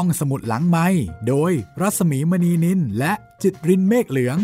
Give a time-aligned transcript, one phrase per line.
[0.00, 0.86] ห้องสมุดหลังไม้
[1.28, 4.38] โดยรัสมีมณีนินและจิตรินเมฆเหลือง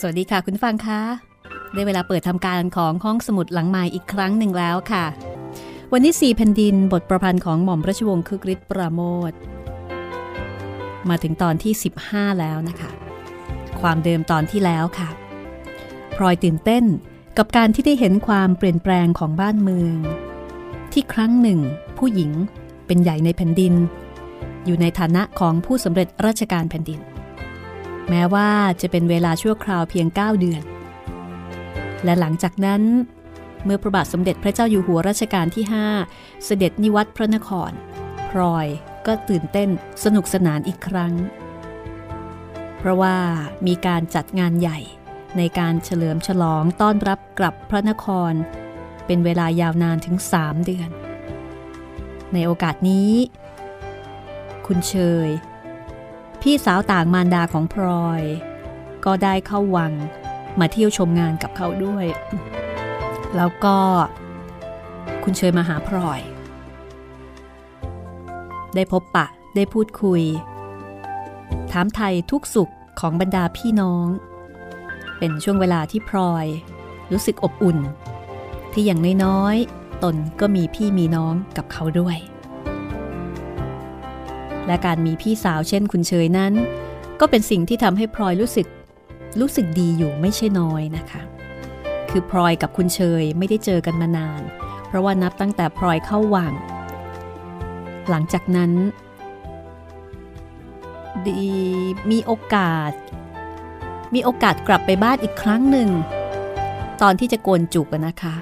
[0.00, 1.00] สวัสดีค่ะคุณฟังคะ
[1.72, 5.04] ได้เวลาเปิดทำการของห้องสมุดหลังไม้อีกครั้งหนึ่งแล้วค่ะ
[5.92, 9.32] วันนี้สี่แผ่นดินบทประพันธ์ของหม่อมราชวงศ์คึกฤทธิ์ปราโมท
[11.08, 11.72] มาถึงตอนที่
[12.06, 12.90] 15 แล้วนะคะ
[13.80, 15.08] ความเดิมตอนที่แล้วค่ะ
[16.16, 16.86] พลอยตื่นเต้น
[17.38, 19.96] กับการที่ได้เห็นความเปลี่ยนแปลงของบ้านเมือง
[20.92, 21.60] ที่ครั้งหนึ่ง
[21.98, 22.32] ผู้หญิง
[22.86, 23.74] เป็นใหญ่ในแผ่นดิน
[24.66, 27.00] อยู่ในฐานะของผู้สำเร็จราชการแผ่นดิน
[28.08, 30.62] แม้ว่าจะเป็นเวลาชั่วคราวเพียง 9 เดือน
[32.04, 32.82] และหลังจากนั้น
[33.64, 35.64] เมื่อพระบาทสมเด็จพระเจ้าอยู่หัวรัชกาลที่
[36.04, 37.72] 5 เสด็จนิวัตรพระนคร
[38.30, 38.66] พลอย
[39.06, 39.68] ก็ตื่นเต้น
[40.04, 41.12] สนุกสนานอีกครั้ง
[42.78, 43.16] เพราะว่า
[43.66, 44.78] มีการจัดงานใหญ่
[45.36, 48.32] ในการเฉลิมฉลองต้อนรับกลับพระนคร
[49.06, 50.90] เป็นเวลายาวนานถึงสามเดือน
[52.32, 53.12] ในโอกาสนี้
[54.66, 54.94] คุณเช
[55.26, 55.28] ย
[56.42, 58.22] พี่สาวต่างมารดาของพลอย
[59.04, 59.92] ก็ได้เข้าวัง
[60.60, 62.06] มาเที่ยวชมงานกับเขาด้วย
[63.36, 63.76] แล้วก็
[65.24, 66.20] คุณเชยมาหาพลอย
[68.74, 69.26] ได้พบปะ
[69.56, 70.22] ได้พูดคุย
[71.72, 74.06] ถามไทยทุกสุขของบรรดาพี่น้อง
[75.18, 76.46] เป็นช่วงเวลาที่พลอย
[77.12, 77.78] รู้สึกอบอุ่น
[78.72, 82.16] ที่อย่างน้อยๆ ตนก็มีพี่มีน้องกับเขาด้วย
[84.66, 86.52] และการมีพี่สาวเช่นคุณเชยนั้น
[87.20, 88.66] ก็เป็นสิ่งที่ทำให้พลอยรู้สึก
[89.40, 91.22] รู้สึกดีอยู่ไม่ใช่น้อยนะคะ
[92.10, 94.42] คือพลอยกับคุณเชยไม่ได้เจอกันมานาน
[94.86, 96.52] เพราะว่านับตั้งแต่พลอยเข้าวัง
[98.08, 98.72] หลังจากนั้น
[101.26, 101.40] ดี
[102.10, 102.92] มีโอกาส
[104.14, 105.88] มีโอกาสกลับไปบ้านอีกครั้งหนึ่ง
[107.02, 108.34] ตอนที่จะโกนจุกนะคะ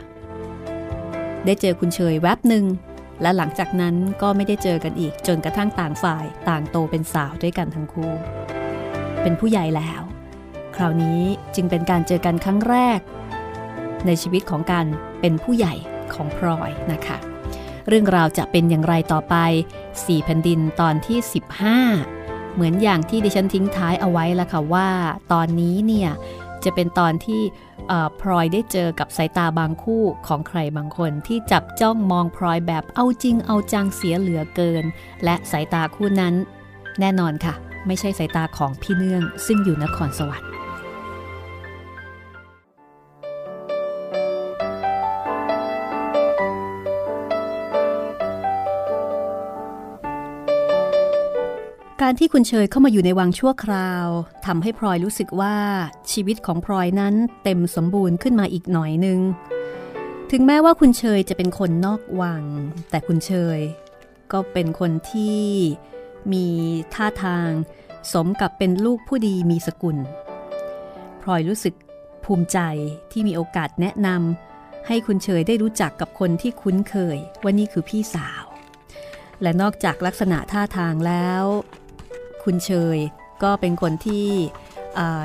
[1.44, 2.64] ได้เจอคุณเฉยแวบหนึ่ง
[3.22, 8.12] และหลังจากนั้นก็ไม่ได้เจอกันอีกจนกระทั่งต่างฝ่ายต่างโตเป็นสาวด้วยกันทั้งคู่
[9.22, 10.02] เป็นผู้ใหญ่แล้ว
[10.76, 11.20] คราวนี้
[11.54, 13.00] จึงเป็นการเจอกันครั้งแรก
[14.06, 14.86] ในชีวิตของการ
[15.20, 15.74] เป็นผู้ใหญ่
[16.14, 17.18] ของพลอยนะคะ
[17.88, 19.34] เรื่องราวจะเป็นอย่างไรต่อไป
[19.84, 21.18] 4 แผ่นดินตอนที่
[22.12, 22.15] 15
[22.56, 24.88] เหมือนอย่างที่ดิฉันทิ้งท้ายเอาไว้ละค่ะว่า
[25.32, 26.10] ตอนนี้เนี่ย
[26.64, 27.42] จะเป็นตอนที่
[28.20, 34.84] พลอยได้เจอกับสายตาบางคู่ของใครบางคนที่จับจ้องมองพลอยแบบเอาจริงเอาจังเสียเหลือเกิน
[35.24, 36.34] และสายตาคู่นั้น
[37.00, 37.54] แน่นอนค่ะ
[37.86, 40.50] ไม่ใช่สายตาของพี่เนื่องซึ่งอยู่นครสวรรค์
[52.08, 54.06] การที่คุณเชยเข้ามาอยู่ในวังชั่วคราว
[54.46, 55.56] ทำให้พลอยรู้สึกว่า
[56.12, 59.20] ชีวิตของพลอยนั้นเต็มสมบูรณ์ขึ้นมาอีกหน่อยนึง
[60.30, 62.44] ถึงแม้ว่าคุณเชยจะเป็นคนนอกวัง
[62.90, 63.60] แต่คุณเชย
[64.32, 65.42] ก็เป็นคนที่
[66.32, 66.46] มี
[66.94, 67.48] ท่าทาง
[68.12, 69.96] สมกับเป็นลูกผู้ดีมีสกุล
[71.22, 71.74] พลอยรู้สึก
[72.24, 72.58] ภูมิใจ
[73.12, 78.44] ที่มีโอกาสแนะนำให้คุณเชยได้รู้จักกับคนที่คุ้นเคยว่านี่คือพี่สาว
[79.42, 81.44] และนอกจากลักษณะท่าทางแล้ว
[82.46, 82.98] คุณเชย
[83.42, 84.28] ก็เป็นคนที่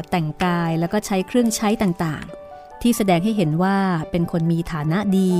[0.10, 3.78] แต่งกายแล้วก็ใช้เครื่องใช้ต่างๆ ที่แสดงให้เห็นว่า
[4.12, 5.32] เป็นคนมีฐานะดี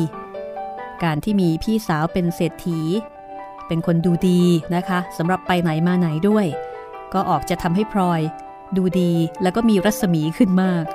[1.04, 2.80] การที่มีพี่สาวเป็นเศรษฐี
[3.68, 4.42] เป็นคนดูดี
[4.76, 6.46] นะคะสำหรับไปไหนมาไหนด้วย
[7.14, 8.22] ก็ออกจะทำให้พลอย
[8.78, 10.86] ดูดีแล้วก็มีรัศมีขึ้นมาก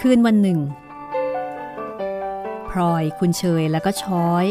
[0.00, 0.58] คืนวันหนึ่ง
[2.70, 4.46] พลอยคุณเชยแล้วก็ช้อย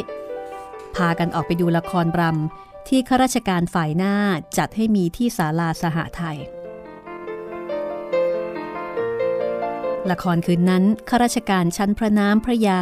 [0.95, 4.13] พากันออกไปดูละครบรำที่ข้าราชการฝ่ายหน้า
[4.57, 6.37] จัดให้มีที่ศาลาสหไทย
[10.11, 12.81] ละครคืนนั้นข้าราชการชั้นพระน้ำพระยา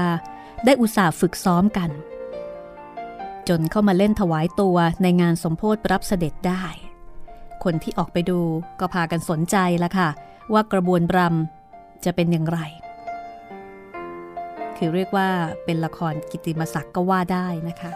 [0.65, 1.89] ได้อุตส่าห์ฝึกซ้อมกัน
[3.49, 6.63] จนเข้ามาเล่นถวายตัวในงานสมโพธิรับเสด็จได้
[7.63, 8.39] คนที่ออกไปดู
[8.79, 10.09] ก็พากันสนใจละค่ะ
[10.53, 12.59] ว่ากระบวนบรำจะเป็นอย่างไร
[14.77, 15.29] คือเรียกว่า
[15.65, 17.91] เป็นละครกิติมศักดิ์ก็ว่าได้นะคะ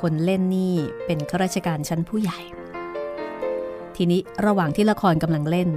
[0.00, 0.74] คนเล่นนี่
[1.06, 2.38] เป็นข้าราชการชั้นผู้ใหญ่
[3.96, 5.68] ทีนี้ระหว่างที่ละครกำลังเล่น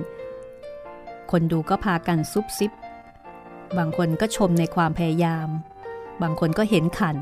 [1.31, 2.71] คนดูก็พากันซุบซิบ
[3.77, 5.49] บางคนก็ชมในความพยายาม
[6.21, 7.17] บางคนก็เห็นขัน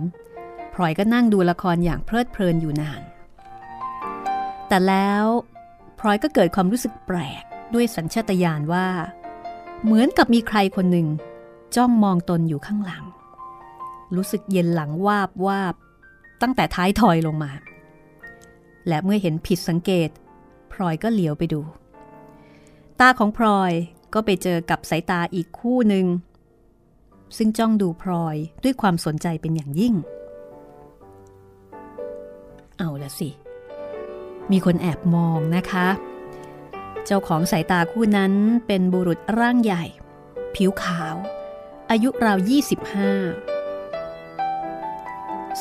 [0.73, 3.01] พลอยก็นั่งดูละครอย่างเพลิดเพลินอยู่นาน
[4.67, 5.25] แต่แล้ว
[5.99, 7.43] พลอยก็เกิดความรู้สึกแปลก
[7.73, 8.87] ด้วยสัญชาตญาณว่า
[9.83, 11.07] เหมือนกับมีใครคนหนึ่ง
[11.75, 13.03] จ้องมองตนอยู่ข้างหลัง
[14.15, 15.75] รู้สึกเย็นหลังวาบวาบ
[16.41, 17.51] ตั้งแต่ท้ายถอยลงมา
[18.87, 20.09] และเมื่อเห็นผิดสังเกต
[20.71, 21.61] พลอยก็เหลียวไปดู
[22.99, 23.71] ตาของพลอย
[24.13, 26.05] ก็ไปเจอกับสายตาอีกคู่หนึ่ง
[27.37, 29.93] ซึ่งจ้องดูพลอยด้วยความสนใจเป็นอย่างยิ่ง
[32.77, 33.29] เอาละสิ
[34.51, 35.87] มีคนแอบมองนะคะ
[37.05, 38.33] เจ้าของสายตาคู่นั้น
[38.67, 39.83] เป็นบุรุษร่างใหญ่
[40.55, 41.15] ผิวขาว
[41.89, 42.37] อายุราว
[43.03, 43.58] 25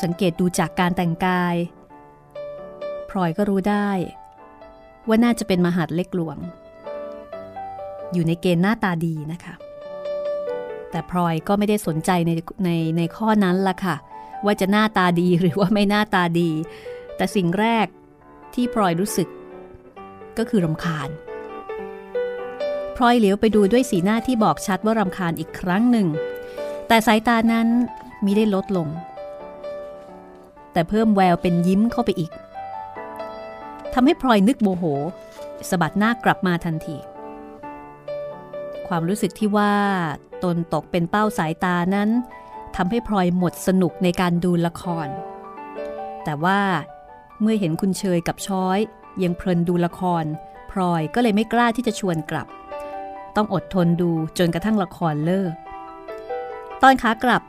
[0.03, 1.57] สังเกตดูจากการแต่งกาย
[3.11, 3.91] พลอยก็รู้ได้
[5.09, 6.39] ว่าน่าจะเป็นมหาดเล็กหลวง
[8.13, 9.55] อยู่ในเกณฑ์หน้าตาดีนะคะ
[10.91, 12.31] แต่พลอยก็ไม่ได้สนใจใน
[12.65, 13.97] ในในข้อนั้นละค่ะ
[14.45, 16.51] ว่าจะหน้าตาดีหรือว่าไม่หน้าตาดี
[17.17, 17.87] แต่สิ่งแรก
[18.55, 19.29] ที่พลอยรู้สึก
[20.39, 21.09] ก็คือรำคาญ
[22.97, 26.09] พลอยเหลียวไปดูด้วยสีหน้าที่บอกชัดว่ารำคาญอีกครั้งหนึ่ง
[26.89, 27.67] แต่สายตานั้น
[28.25, 28.89] มิได้ลดลง
[30.73, 32.33] แต่เพิ่มแววเป็นยิ้มเข้าไปอีก
[33.95, 34.85] ทำให้พลอยนึกโมโห
[35.69, 36.97] สะบัดหน้ากลับมาทันที
[38.89, 39.75] ความรู้สึกที่ว่า
[40.45, 42.11] ตนตกเป็นเป้าสายตานั้น
[42.77, 45.09] ทำให้พลอยหมดสนุกในการดูละคร
[46.25, 46.61] แต่ว่า
[47.41, 48.79] เมื่อเห็นคุณเชยกับช้อย
[49.23, 50.25] ยังเพลินดูละคร
[50.71, 52.47] พลอยก็เลยไม่กล้าที่จะชวนกลับ
[53.37, 55.53] ต้องอดทนดูจนกระทั่งละครเลิก
[56.83, 57.43] ตอนขากลับ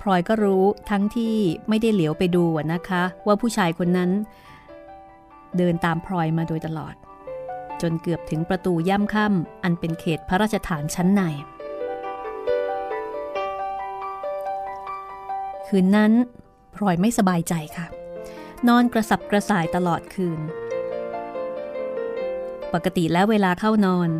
[0.00, 1.34] พลอยก็รู้ทั้งที่
[1.68, 4.10] ไม่ได้เหลียวไปดูนะคะ ว่าผู้ชายคนนั้น
[5.56, 6.94] เดินตามพลอยมาโดยตลอด
[7.82, 11.22] จนเกือบถึงประตูย่ำค่ำอันเป็นเขตพระราชฐานชั้นใน
[15.66, 16.12] คืนนั้น
[16.74, 17.86] พลอยไม่สบายใจค่ะ
[18.68, 20.40] นอนกระสับกระส่ายตลอดคืน
[22.74, 24.10] ปกติแล้วเวลาเข้านอน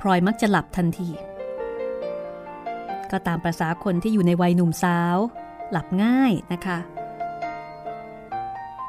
[0.00, 1.10] พลอยมักจะหลับทันที
[3.12, 5.16] ก็ตามประษาคนที่อยู่ในวัยหนุ่มสาว
[5.70, 6.78] หลับง่ายนะคะ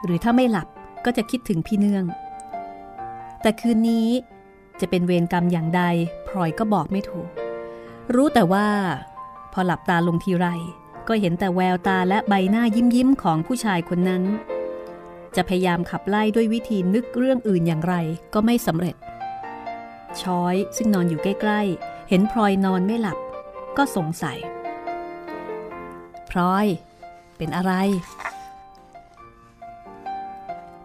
[0.04, 0.68] หรือถ้าไม่หลับ
[1.06, 2.06] ก็จะคิดถึงพี่เนื่อง
[3.42, 4.08] แต่คืนนี้
[4.80, 5.82] จะเป็นเวรกรรมอย่างใด
[6.28, 7.30] พลอยก็บอกไม่ถูก
[8.14, 8.68] รู้แต่ว่า
[9.54, 10.48] พอหลับตาลงทีไร
[11.08, 14.24] ก็เห็นแต่แววตาและใบหน้ายิ้มยิ้มของผู้ชายคนนั้น
[15.36, 17.96] จะพยายามขับไล่ด้วยวิธีนึกเรื่องอื่นอย่างไร
[18.34, 18.96] ก็ไม่สำเร็จ
[20.22, 23.18] ช้อยซึ่งนอนอยู่ใกล้ ๆ เห็นพลอยนอนไม่หลับ
[23.78, 24.38] ก็สงสัย
[26.30, 26.66] พลอย
[27.38, 27.74] เป็นอะไร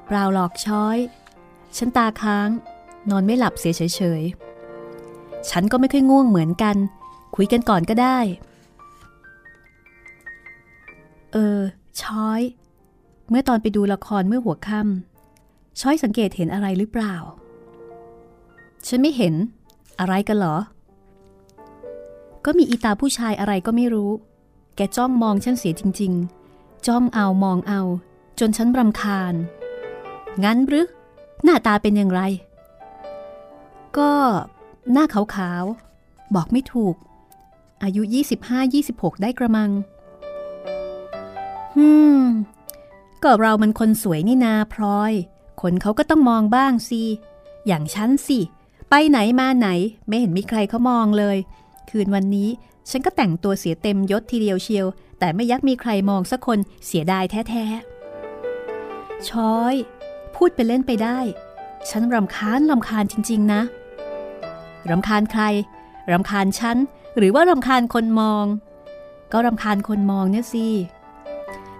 [0.06, 0.96] เปล่าหลอกช้อย
[1.76, 2.48] ฉันตาค้าง
[3.10, 6.76] นอนไม่หลับเสียเฉยๆ ฉันก็ไม่ค่อยง่วงเหมือนกัน
[7.36, 8.18] คุยกันก่อนก็ได้
[11.32, 11.60] เออ
[12.02, 12.40] ช้อย
[13.28, 17.14] เมื่อตอนไปดูละครเมื่อหัวค่ำช้อยสังเกตเห็นอะไรหรือเปล่า
[18.86, 19.34] ฉันไม่เห็น
[20.00, 20.56] อะไรกันเหรอ
[22.44, 24.10] ก็มีอีตาผู้ชายอะไรก็ไม่รู้
[24.76, 26.12] แกจ้องมองฉันเสียจริง
[26.50, 27.82] ๆ จ้องเอามองเอา
[28.38, 29.34] จนฉันรำคาญ
[30.44, 30.86] งั้นหรือ
[31.44, 32.20] หน้าตาเป็นอย่างไร
[33.98, 34.12] ก็
[34.92, 36.94] หน้าขาวๆ บอกไม่ถูก
[37.82, 38.02] อายุ
[38.62, 39.70] 25-26 ได้กระมัง
[41.76, 41.88] ฮึ
[42.20, 42.22] ม
[43.22, 45.12] ก็เรามันคนสวยนี่นาพลอย
[45.60, 47.02] คนเขาก็ต้องมองบ้างสิ
[47.66, 48.38] อย่างฉันสิ
[48.90, 49.68] ไปไหนมาไหน
[50.08, 51.36] ไม่เห็นมีใครเขามองเลย
[51.90, 52.48] คืนวันนี้
[52.90, 54.86] ฉันก็แต่งตัวเสียเต็มยศทีเดียวเชียว
[55.18, 59.74] แต่ไม่ยักมีใครมองสักคนเสียดายแท้ๆช้อย
[60.36, 61.18] พูดไปเล่นไปได้
[61.90, 63.62] ฉันรำคาญรำคาญจริง ๆ นะ
[64.90, 65.42] รำคาญใคร
[66.12, 66.76] รำคาญฉัน
[67.16, 68.44] หรือว่ารำคาญคนมอง
[69.32, 70.66] ก็รำคาญคนมองเนี่ยสิ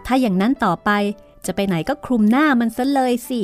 [0.07, 0.91] ถ้าอย่างนั้นต่อไป
[1.47, 3.41] จะไปไหนก็คลุมหน้ามันซะเลยสิ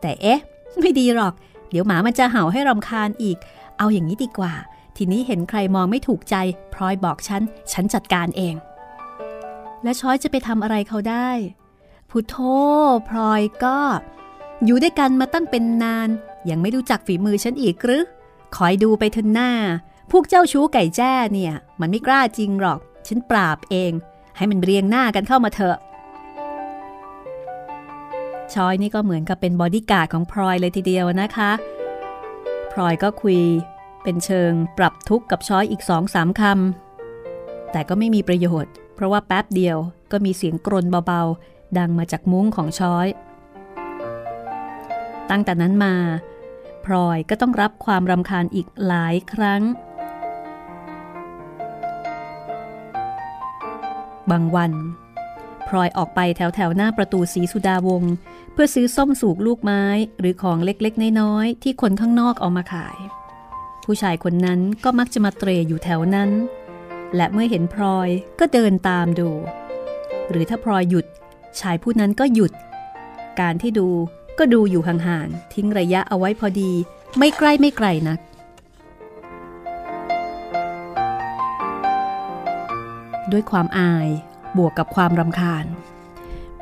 [0.00, 0.40] แต่เอ๊ะ
[0.80, 1.34] ไม่ดีหรอก
[1.70, 3.36] เดี๋ยวหมามันจะเห่าให้รำคาญอีก
[3.78, 4.52] เอาอย่างนี้ดีกว่า
[4.98, 6.36] ทีนี้เห็นใครมองไม่ถูกใจ
[6.74, 8.54] พลอยบอกฉัน ฉันจัดการเอง
[9.82, 11.30] และช้อยจะไปทำอะไรเขาได้
[12.10, 12.36] พุทโธ
[13.08, 13.78] พลอยก็
[14.64, 16.08] อยู่ด้วยกันมาตั้งเป็นนาน
[16.50, 18.04] ยังไม่รู้จักฝีมือฉันอีกหรือ
[18.56, 19.50] คอยดูไปเถอะหน้า
[20.10, 23.92] พวกเจ้าชู้ไก่แจ้เนี่ย มันไม่กล้าจริงหรอก ฉันปราบเอง
[24.36, 25.76] ให้มันเรียงหน้ากันเข้ามาเถอะ
[28.52, 31.50] ช้อยนี่ก็เหมือนกับเป็นบอดี้การ์ดของพลอยเลยทีเดียวนะคะ
[32.72, 33.40] พลอยก็คุย
[34.02, 39.78] เป็นเชิงปรับทุกข์กับช้อยอีกสองสามคำแต่ก็ไม่มีประโยชน์ เพราะว่าแป๊บเดียว
[40.12, 43.06] ก็มีเสียงกรนเบาๆ ดังมาจากมุ้งของช้อย
[45.30, 45.94] ตั้งแต่นั้นมา
[46.84, 49.62] พลอยก็ต้องรับความรำคาญอีกหลายครั้ง
[54.30, 54.72] บางวัน
[55.68, 58.02] พลอยออกไปแถวแถวหน้าประตูสีสุดาวง
[58.52, 59.84] เพื่อซื้อส้มสูกลูกไม้
[60.18, 62.98] หรือของเล็กๆ น้อยๆ ที่คนข้างนอกเอามาขาย
[63.90, 66.30] ผู้ชายคนนั้นก็มักจะมาเตรอยู่แถวนั้น
[67.16, 68.08] และเมื่อเห็นพลอย
[68.40, 69.30] ก็เดินตามดู
[70.30, 71.06] หรือถ้าพลอยหยุด
[71.60, 72.52] ชายผู้นั้นก็หยุด
[73.40, 73.88] การที่ดู
[74.38, 76.72] ก็ดูอยู่ห่างๆทิ้งระยะเอาไว้พอดี
[77.18, 78.18] ไม่ใกล้ไม่ไกลนัก
[83.32, 84.08] ด้วยความอาย
[84.56, 85.64] บวกกับความรำคาญ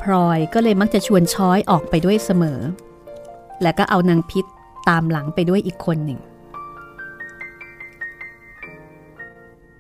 [0.03, 2.61] พลอยก็เลยมักจะชวนช้อยออกไปด้วยเสมอ
[3.63, 4.45] และก็เอานางพิษ
[4.89, 6.21] ตามหลังไปด้วยอีกคนหนึ่ง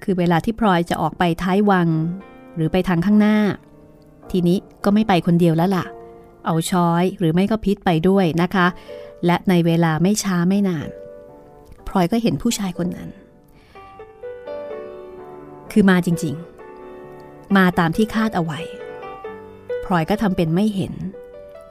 [0.09, 1.89] คือเวลาที่พลอยจะออกไปท้ายวัง
[2.57, 3.37] หรือไปทางข้างหน้า
[4.31, 5.85] ทีนี้ก็ไม่ไปคนเดียวแล้วล่ะ
[6.47, 8.67] เอาช้อยหรือไม่ก็พิษไปด้วยนะคะ
[9.27, 10.89] และในเวลาไม่ช้าไม่นาน
[11.89, 13.09] พลอยก็เห็นผู้ชายคนนั้น
[15.73, 18.61] คือมาจริงๆ มาตามที่คาดเอาไว้
[19.85, 20.95] พลอยก็ทำเป็นไม่เห็น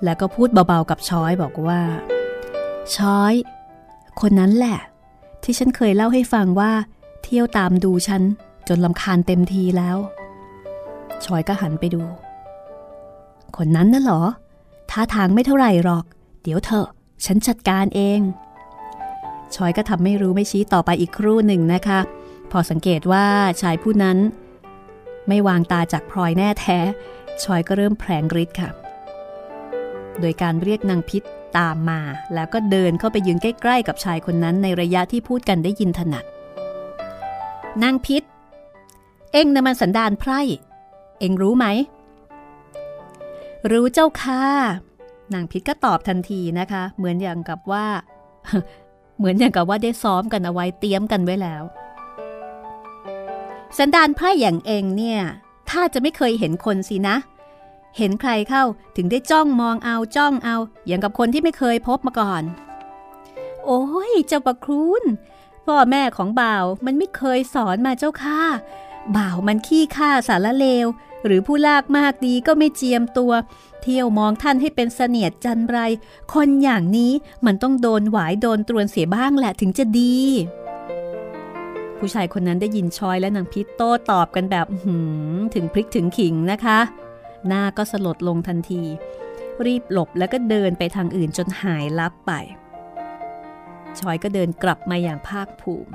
[0.04, 1.82] แล้วก็พูดเบาๆกับช้อยบอกว่า
[2.96, 3.34] ช้อย
[4.22, 4.80] คนนั้นแหละ
[5.44, 6.72] ที่ฉันเคยเล่าให้ฟังว่า
[7.26, 8.24] เที่ยวตามดูฉัน
[8.68, 9.98] จนลำคาญเต็มทีแล้ว
[11.26, 12.04] ชอยก็หันไปดู
[13.58, 14.22] คนนั้นน่ะเหรอ
[14.92, 16.06] ท่าทางไม่เท่าไหร่หรอก
[16.44, 16.88] เดี๋ยวเถอะ
[17.26, 18.20] ฉันจัดการเอง
[19.56, 22.00] ชอยก็ทำไม่รู้ไม่ชี้ต่อไปอีกครู่หนึ่งนะคะ
[22.52, 23.26] พอสังเกตว่า
[23.62, 24.18] ชายผู้นั้น
[25.28, 26.80] ไม่วางตาจากพลอยแน่แท้
[27.44, 28.70] ชอยก็เริ่มแผลงฤทธิ์ค่ะ
[30.20, 31.24] โดยการเรียกนางพิษ
[31.58, 32.02] ตามมา
[32.34, 36.26] แล้วก็เดินเข้าไปยืนใกล้ ๆ กับชายคนนั้นในระยะที่พูดกันได้ยินถนัด
[37.84, 38.24] นางพิษ
[39.32, 40.40] เอ็งนะมันสันดานไพร่
[41.20, 41.66] เอ็งรู้ไหม
[43.72, 44.44] รู้เจ้าค่ะ
[45.34, 47.86] นางพิษก็ตอบทันทีนะคะ เหมือนอย่างกับว่า
[49.18, 51.64] เหมือนอย่างกับว่าได้ซ้อมกันเอาไว้เตรียมกันไว้แล้ว
[53.78, 55.20] สันดานไพร่อย่างเองเนี่ย
[55.70, 57.16] ถ้าจะไม่เคยเห็นคนสินะ
[57.98, 58.64] เห็นใครเข้า
[58.96, 60.56] ถึงได้จ้องมองเอาจ้องเอา
[60.88, 62.44] อย่างกับคนที่ไม่เคยพบมาก่อน
[63.66, 65.04] โอ้ยเจ้าประครูน
[65.66, 68.42] พ่อแม่ของบ่าวมันไม่เคยสอนมาเจ้าค่ะ
[69.18, 70.88] บ่าวมันขี้ข้าสารเลว
[71.26, 73.34] หรือผู้ลากมากดีก็ไม่เจียมตัว
[73.82, 75.78] เที่ยวมองท่านให้เป็นเสนียดจันไร
[76.34, 77.12] คนอย่างนี้
[77.46, 80.18] มันต้องโดนหวายโดนตรวนเสียบ้างแหละถึงจะดี
[82.00, 84.96] ผู้ชายคนนั้นได้ยินชอยและนางพิษโต้ตอบกันแบบหื
[85.38, 86.80] มถึงพริกถึงขิงนะคะ
[87.48, 88.82] หน้าก็สลดลงทันที
[89.66, 92.32] รีบหลบแล้วก็เดินไปทางอื่นจนหายลับไป
[94.02, 95.92] ชอยก็เดินกลับมาอย่างภาคภูมิ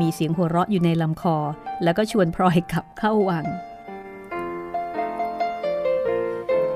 [0.00, 1.36] มีเสียงหัวเราะอยู่ในลำคอ
[1.82, 3.46] แล้วก็ชวนพลอยกลับเข้าวัง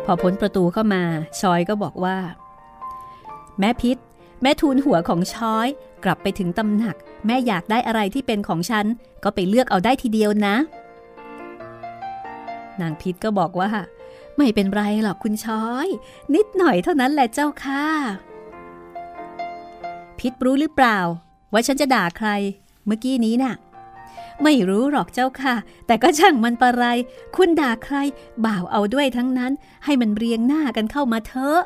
[0.04, 1.02] พอพ้นประตูเข้ามา
[1.40, 2.16] ชอยก็บอกว่า
[3.59, 3.97] แม่พิษ
[4.42, 5.68] แม่ทูลหัวของชอย
[6.04, 8.87] กลับไปถึงตำหนัก แม่อยากได้อะไรที่เป็นของฉัน
[9.25, 10.56] ก็ไปเลือกเอาได้ทีเดียวนะ
[12.80, 13.71] นางพิษก็บอกว่า
[14.37, 15.88] ไม่เป็นไรหรอกคุณช้อย
[16.35, 17.87] นิดหน่อยเท่านั้นแหละเจ้าค่ะ
[20.20, 20.99] พิษรู้หรือเปล่า
[21.52, 22.28] ว่าฉันจะด่าใคร
[22.87, 23.54] เมื่อกี้นี้นะ่ะ
[24.42, 25.54] ไม่รู้หรอกเจ้าค่ะ
[25.87, 26.85] แต่ก็ช่างมันประไร
[27.37, 27.96] คุณด่าใคร
[28.46, 29.52] บ่าวเอาด้วยทั้งนั้น
[29.85, 31.61] ให้มันเรียงหน้ากันเข้ามาเถอะ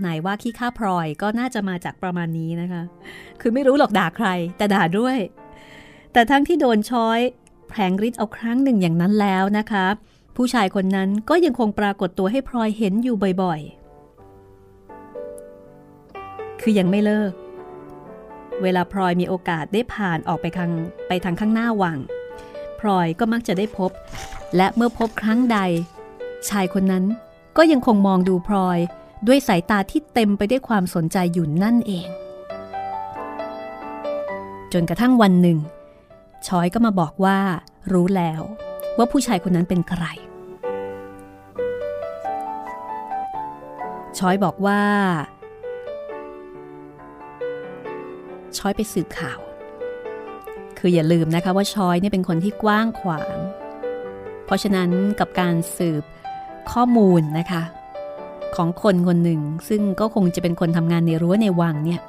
[0.00, 2.82] ไหนว่าขี้ข้าพลอยก็น่าจะมาจากประมาณนี้นะคะ
[3.40, 5.18] คือไม่รู้หรอกด่าใคร แต่ด่าด้วย
[6.12, 7.20] แต่ทั้งที่โดนช้อย
[7.68, 9.86] แผลงฤทธิ์เอาครั้งหนึ่งอย่างนั้นแล้วนะคะ
[10.36, 13.81] ผู้ชายคนนั้นก็ยังคงปรากฏตัวให้พลอยเห็นอยู่บ่อยๆ
[16.62, 17.32] คือยังไม่เลิก
[18.62, 20.70] เวลาพลอยมีโอกาสได้ผ่านออกไปทาง
[21.08, 21.98] ไปทางข้างหน้าวัง
[22.80, 23.90] พลอยก็มักจะได้พบ
[24.56, 25.58] และเมื่อพบครั้งใด
[26.48, 27.04] ชายคนนั้น
[27.56, 28.78] ก็ยังคงมองดูพลอย
[29.26, 32.08] ด้วยสายตาที่เต็มไปด้วยความสนใจอยู่นั่นเอง
[34.72, 35.58] จนกระทั่งวันหนึ่ง
[36.46, 37.38] ชอยก็มาบอกว่า
[37.92, 38.40] รู้แล้ว
[38.98, 40.04] ว่าผู้ชายคนนั้นเป็นใคร
[44.18, 44.80] ชอยบอกว่า
[48.58, 49.38] ชอยไปสืบข่าว
[50.78, 53.36] คืออย่าลืมนะคะว่าชอยนี่เป็นคนที่กว้างขวาง
[54.44, 54.90] เพราะฉะนั้น
[55.20, 56.02] กับการสืบ
[56.72, 57.62] ข้อมูลนะคะ
[58.56, 62.00] ของคนคนหนึ่ง ซึ่งก็คงจะเป็นคนทำงานในรั้วในวังเนี่ย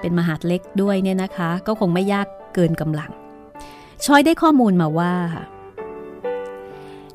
[0.00, 3.10] เป็นมหาดเล็กด้วยเนี่ยนะคะ ก็คงไม่ยากเกินกำลัง
[4.04, 5.14] ชอยได้ข้อมูลมาว่า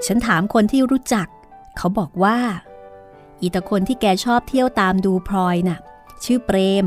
[0.06, 1.28] ฉันถามคนที่รู้จัก
[1.78, 2.38] เขาบอกว่า
[3.42, 5.80] อีตาคนที่แกชอบเที่ยวตามดูพลอยนะ่ะ
[6.26, 6.86] ชื่อเปรม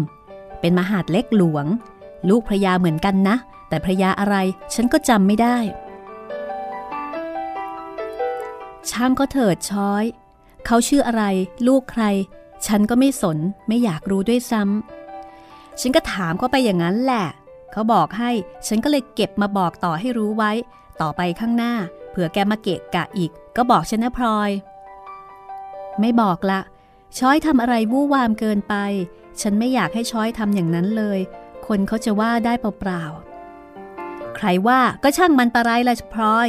[0.64, 1.66] เป็นมหาดเล็กหลวง
[2.28, 3.36] ลูกพระยาเหมือนกันนะ
[3.68, 4.36] แต่พระยาอะไร
[4.74, 5.56] ฉันก็จำไม่ได้
[8.90, 10.04] ช่างก็เถิดช้อย
[10.66, 11.24] เขาชื่ออะไร
[11.68, 12.04] ลูกใคร
[12.66, 17.26] ฉันก็ไม่สนไม่อยากรู้ด้วยซ้ำฉันก็ถามเขาไปอย่างนั้นแหละ
[17.72, 18.30] เขาบอกให้
[18.66, 20.52] ฉันก็เลยเก็บมาบอกต่อให้รู้ไว้
[21.00, 21.74] ต่อไปข้างหน้า
[22.10, 24.50] เผื่อแกมาเกะกะอีก ก็บอกฉันนะพลอย
[26.00, 26.60] ไม่บอกละ
[27.18, 28.74] ช้อยทำอะไรวู่วามเกินไป
[29.40, 31.18] ฉันไม่อยากให้ช้อยทำอย่างนั้นเลย
[31.66, 36.48] คนเขาจะว่าได้เปล่าๆ ใครว่าก็ช่างมันปะไรละพลอย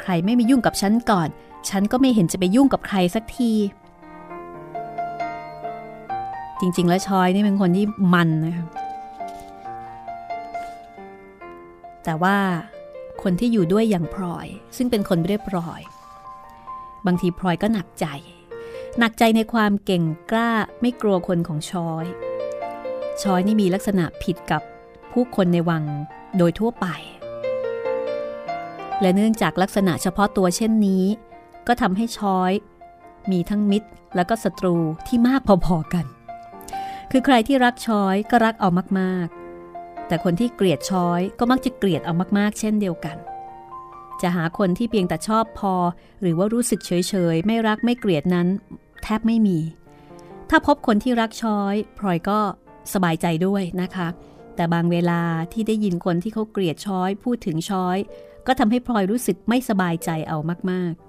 [0.00, 1.28] ใครไม่มายุ่งกับฉันก่อน
[1.68, 3.52] ฉันก็ไม่เห็นจะไปยุ่งกับใครสักที
[6.60, 8.66] จริง ๆ แล้วชอยนี่เป็นคนที่มันนะคะ
[12.04, 12.36] แต่ว่า
[13.22, 15.80] คนที่อยู่ด้วยอย่างพลอย ซึ่งเป็นคนเรียบร้อย
[17.06, 18.06] บางทีพลอยก็หนักใจ
[19.00, 20.50] หนักใจในความเก่งกล้า
[20.80, 22.06] ไม่กลัวคนของชอย
[23.22, 24.62] ชอยนี่มีลักษณะผิดกับ
[25.12, 25.84] ผู้คนในวัง
[26.38, 26.86] โดยทั่วไป
[29.00, 31.04] และเนื่องจากลักษณะเฉพาะตัวเช่นนี้
[31.66, 32.52] ก็ทำให้ชอย
[33.30, 34.76] มีทั้งมิตรและก็ศัตรู
[35.06, 36.06] ที่มากพอๆกัน
[37.10, 43.16] คือใครที่รักชอยก็รักเอามากๆ แต่คนที่เกลียดชอยก็มักจะเกลียดเอามากๆ เช่นเดียวกัน
[44.22, 45.74] จะหาคนที่เพียงแต่ชอบพอ
[46.20, 48.48] หรือว่ารู้สึกเฉยๆ ไม่รักไม่เกลียดนั้น
[49.02, 49.58] แทบไม่มี
[50.50, 52.40] ถ้าพบคนที่รักช้อยพลอยก็
[52.92, 54.08] สบายใจด้วยนะคะ
[54.56, 57.98] แต่บางเวลาที่ได้ยินคนที่เขาเกลียดช้อยพูดถึงช้อย
[58.46, 60.38] ก็ทำให้พลอยรู้สึกไม่สบายใจเอา
[60.70, 61.08] มากๆ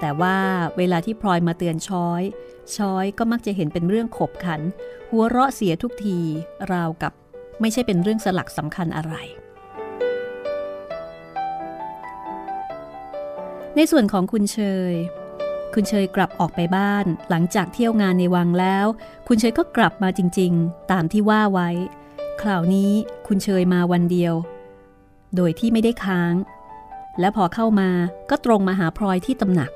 [0.00, 0.36] แต่ว่า
[0.76, 2.22] เวลาที่พลอยมาเตือนช้อย
[2.76, 4.60] ช้อยก็มักจะเห็นเป็นเรื่องขบขัน
[5.10, 6.18] หัวเราะเสียทุกที
[6.72, 7.12] ราวกับ
[7.60, 9.14] ไม่ใช่เป็นเรื่องสลักสำคัญอะไร
[13.76, 14.58] ในส่วนของคุณเช
[14.92, 14.94] ย
[15.74, 18.86] คุณเชยกลับออกไปบ้านหลังจากเที่ยวงานในวังแล้ว
[19.28, 21.70] คุณเชยก็กลับมาจริงๆ ตามที่ว่าไว้
[22.40, 22.92] คราวนี้
[23.26, 24.34] คุณเชยมาวันเดียว
[25.36, 26.34] โดยที่ไม่ได้ค้าง
[27.20, 27.90] และพอเข้ามา
[28.30, 29.70] ก็ตรงมาหาพลอยที่ตำหนัก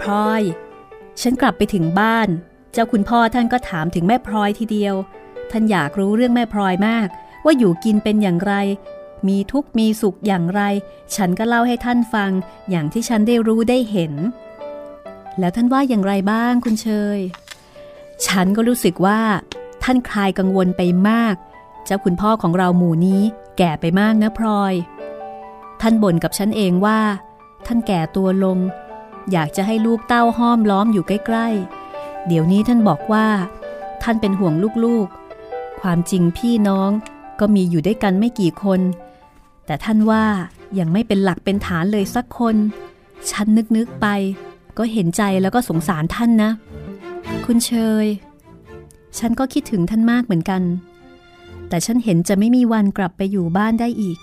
[0.00, 0.42] พลอย
[1.22, 2.28] ฉันกลับไปถึงบ้าน
[2.72, 4.94] เจ้าคุณพ่อท่านก็ถามถึงแม่พลอยทีเดียว
[5.50, 7.08] ท่านอยากรู้เรื่องแม่พลอยมาก
[7.44, 8.54] ว่าอยู่กินเป็นอย่างไร
[9.28, 10.62] มีทุกข์มีสุขอย่างไร
[11.16, 12.30] ฉันก็เล่าให้ท่านฟัง
[12.70, 14.12] อย่างที่ฉันได้รู้ได้เห็น
[15.38, 17.18] แล้วท่านว่าอย่างไรบ้างคุณเชย
[18.26, 19.20] ฉันก็รู้สึกว่า
[19.82, 21.34] ท่านคลายกังวลไปมาก
[21.84, 23.22] เจ้าคุณพ่อของเราหมู่นี้
[23.58, 24.74] แก่ไปมากนะพลอย
[25.80, 27.00] ท่านบ่นกับฉันเองว่า
[27.66, 28.58] ท่านแก่ตัวลง
[29.32, 33.26] อยากจะให้ลูกเต้าห้อมล้อมอยู่ใกล้ๆ เดี๋ยวนี้ท่านบอกว่า
[34.02, 36.90] ท่านเป็นห่วงลูกๆ ความจริงพี่น้อง
[37.40, 38.80] ก็มีอยู่ด้วยกันไม่กี่คน
[39.66, 40.24] แต่ท่านว่า
[40.78, 42.56] ยังไม่เป็นหลักเป็นฐานเลยสักคน
[43.30, 43.46] ฉัน
[43.76, 44.06] นึกๆไป
[44.78, 46.50] ก็เห็นใจแล้วก็สงสารท่านนะ
[47.46, 47.72] คุณเช
[48.04, 48.06] ย
[49.18, 50.62] ฉันก็คิดถึงท่านมากเหมือนกัน
[51.68, 54.18] แต่ฉันเห็นจะไม่มีวันกลับไปอยู่บ้านได้อีก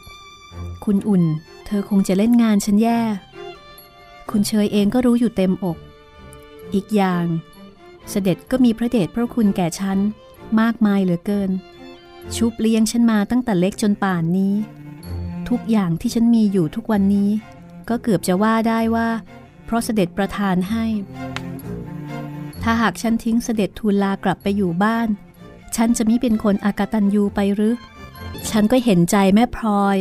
[0.86, 1.24] คุณอุ่น
[1.66, 3.02] เธอคงจะเล่นงานฉันแย่
[4.32, 5.78] คุณเชยเองก็รู้อยู่เต็มอก
[6.74, 7.26] อีกอย่าง
[8.10, 9.98] เสด็จก็มีพระเดชพระคุณแก่ฉัน
[10.60, 11.50] มากมายเหลือเกิน
[12.36, 14.54] ชุบเลี้ยงฉันมาตั้งแต่เล็กจนป่านนี้
[15.50, 17.30] ทุกอย่างที่ฉันมีอยู่ทุกวันนี้
[17.90, 19.10] ก็เกือบจะว่าได้ว่า
[19.66, 20.86] เพราะเสด็จประทานให้
[22.64, 25.08] ถ้าหากฉันทิ้งเสด็จทูลลากลับไปอยู่บ้าน
[25.76, 27.76] ฉันจะมิเป็นคนอากตันยูไปหรือ
[28.50, 29.98] ฉันก็เห็นใจแม่พลอย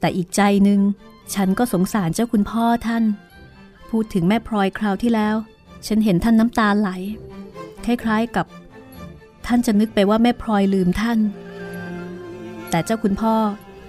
[0.00, 0.80] แต่อีกใจหนึ่ง
[1.34, 3.04] ฉันก็สงสารเจ้าคุณพ่อท่าน
[3.90, 5.36] พูดถึงแม่พลอยคราวที่แล้ว
[5.86, 6.90] ฉันเห็นท่านน้ำตาไหล
[7.84, 8.46] คล้ายๆกับ
[9.46, 11.18] ท่านจะนึกไปว่าแม่พลอยลืมท่าน
[12.70, 13.36] แต่เจ้าคุณพ่อ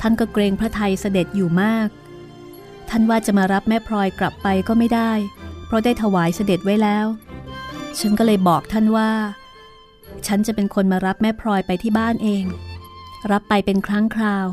[0.02, 1.88] ท่านก็เกรงพระไทยเสด็จอยู่มาก
[2.90, 5.12] ท่านว่าจะมารับแม่พลอยกลับไปก็ไม่ได้
[5.66, 7.06] เพราะได้ถวายเสด็จไว้แล้ว
[8.00, 9.12] ฉันก็เลยบอกท่านว่า
[10.28, 12.44] ฉันจะเป็นคนมารับแม่พลอยไปที่บ้านเอง
[13.32, 14.48] รับไปเป็นครั้งคราว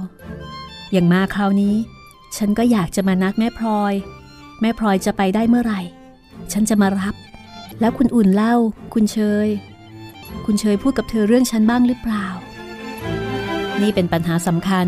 [0.93, 1.77] อย่างมาคราวนี้
[2.37, 3.95] ฉันก็อยากจะมานัดแม่พลอย
[4.61, 5.81] แม่พลอยจะไปได้เมื่อไหร่
[6.53, 7.15] ฉันจะมารับ
[7.81, 8.55] แล้วคุณอุ่นเล่า
[8.95, 9.49] คุณเชย
[10.47, 12.27] คุณเชยพูดกับเธอเรื่องฉันบ้างหรือเปล่า
[13.83, 14.87] นี่เป็นปัญหาสำคัญ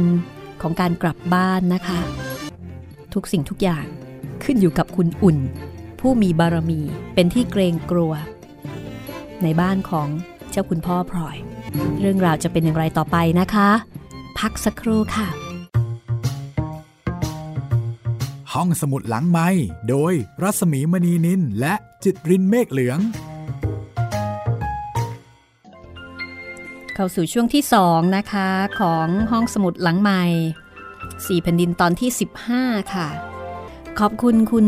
[0.63, 2.01] ของการกลับบ้านนะคะ
[3.15, 3.87] ทุกสิ่งทุกอย่าง
[4.45, 5.39] ขึ้นอยู่กับคุณอุ่น
[6.01, 6.81] ผู้มีบารมี
[7.15, 8.13] เป็นที่เกรงกลัว
[9.43, 10.09] ในบ้านของ
[10.51, 11.37] เจ้าคุณพ่อพลอย
[12.01, 13.71] เรื่องราวจะเป็นอย่างไรต่อไปนะคะ
[14.39, 15.29] พักสักครู่ค่ะ
[18.53, 19.49] ห้องสมุดหลังไม้
[19.89, 22.99] โดยรัสมีมณีนินและจิตรินเมฆเหลือง
[27.01, 28.49] เข้าสู่ช่วงที่ 2 นะคะ
[28.81, 30.25] ของห้องสมุดหลังใหม่
[31.27, 32.11] สี่แผ่นดินตอนที่
[32.51, 33.09] 15 ค่ะ
[33.99, 34.67] ขอบคุณคุณ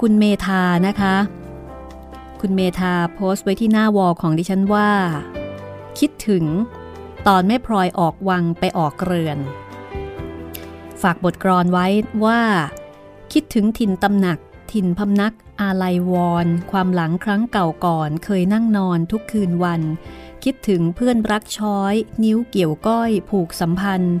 [0.00, 1.14] คุณเมธานะคะ
[2.40, 4.90] คุณเมธาโพสต์ไว้ที่หน้าวอลของดิฉันว่า
[5.98, 6.44] คิดถึง
[7.26, 9.38] ตอนแม่พลอยออกวังไปออกเรือน
[11.02, 11.86] ฝากบทกรอนไว้
[12.24, 12.40] ว่า
[13.32, 14.38] คิดถึงถิ่นตำหนัก
[14.72, 19.82] ถิ่นพำนักอาลัยวอน ความหลังครั้งเก่าก่อน เคยนั่งนอนทุกคืนวัน
[20.48, 24.16] คิดถึงเพื่อนรักช้อย นิ้วเกี่ยวก้อยผูกสัมพันธ์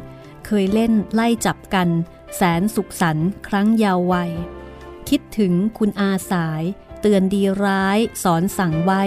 [0.46, 1.88] เคยเล่นไล่จับกัน
[2.36, 4.32] แสนสุขสันต์ครั้งยาววัย
[5.08, 6.62] คิดถึงคุณอาสาย
[7.00, 9.02] เตือนดีร้าย สอนสั่งไว้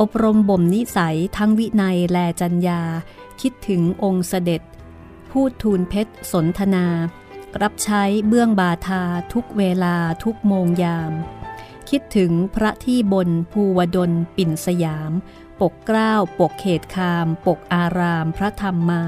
[0.00, 2.82] อบรมบ่มนิสัยทั้งวินัยแลจัญญา
[3.40, 4.62] คิดถึงองค์เสด็จ
[5.30, 6.86] พูดทูลเพชรสนทนา
[7.62, 11.12] รับใช้เบื้องบาทาทุกเวลาทุกโมงยาม
[11.90, 15.12] คิดถึงพระที่บนภูวดลปิ่นสยาม
[15.60, 19.02] ปกเกล้า ปกเขตคาม ปกอาราม พระธรรมมา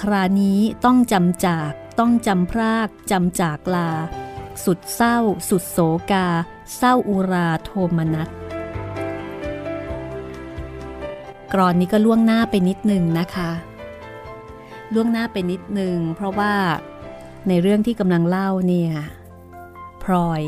[0.00, 3.90] ครานี้ต้องจำจาก ต้องจำพราก จำจากลา
[4.64, 5.18] สุดเศร้า
[5.48, 5.78] สุดโศ
[6.10, 6.26] กา
[6.76, 8.28] เศร้าอุราโทมนัส
[11.52, 13.50] กรอนนี้ก็ล่วงหน้าไปนิดนึงนะคะ
[14.94, 16.54] ล่วงหน้าไปนิดนึง เพราะว่า
[17.48, 18.92] ในเรื่องที่กำลังเล่าเนี่ย
[20.02, 20.42] พลอย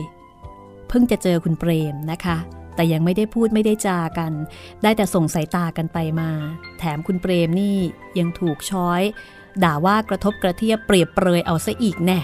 [0.89, 2.39] เพิ่งจะเจอคุณเปรมนะคะ
[2.79, 4.33] แต่ยังไม่ได้พูดไม่ได้จากัน
[4.83, 6.31] ได้แต่ส่งสายตากันไปมา
[6.79, 7.77] แถมคุณเปรมนี่
[8.19, 9.03] ยังถูกช้อย
[9.63, 12.19] ด่าว่ากระทบกระเทียบเปรียบเปรยเอาซะอีกแน่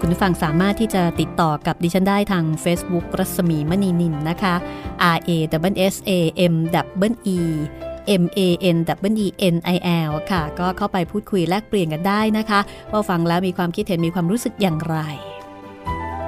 [0.00, 4.54] คุณผู้ฟังสามารถที่จะติดต่อกับดิฉันได้ทาง Facebook รัศมีมณีนินนะคะ
[5.16, 5.30] R A
[5.72, 6.10] W S A
[6.52, 6.54] M
[7.08, 7.38] W E
[8.22, 8.40] M A
[8.74, 8.78] N
[9.08, 9.76] W E N I
[10.08, 14.98] L ค่ะ ก็เข้าไปพูดคุยแลกเปลี่ยนกันได้นะคะ ว่าฟังแล้วมีความคิดเห็นมีความรู้สึกอย่างไร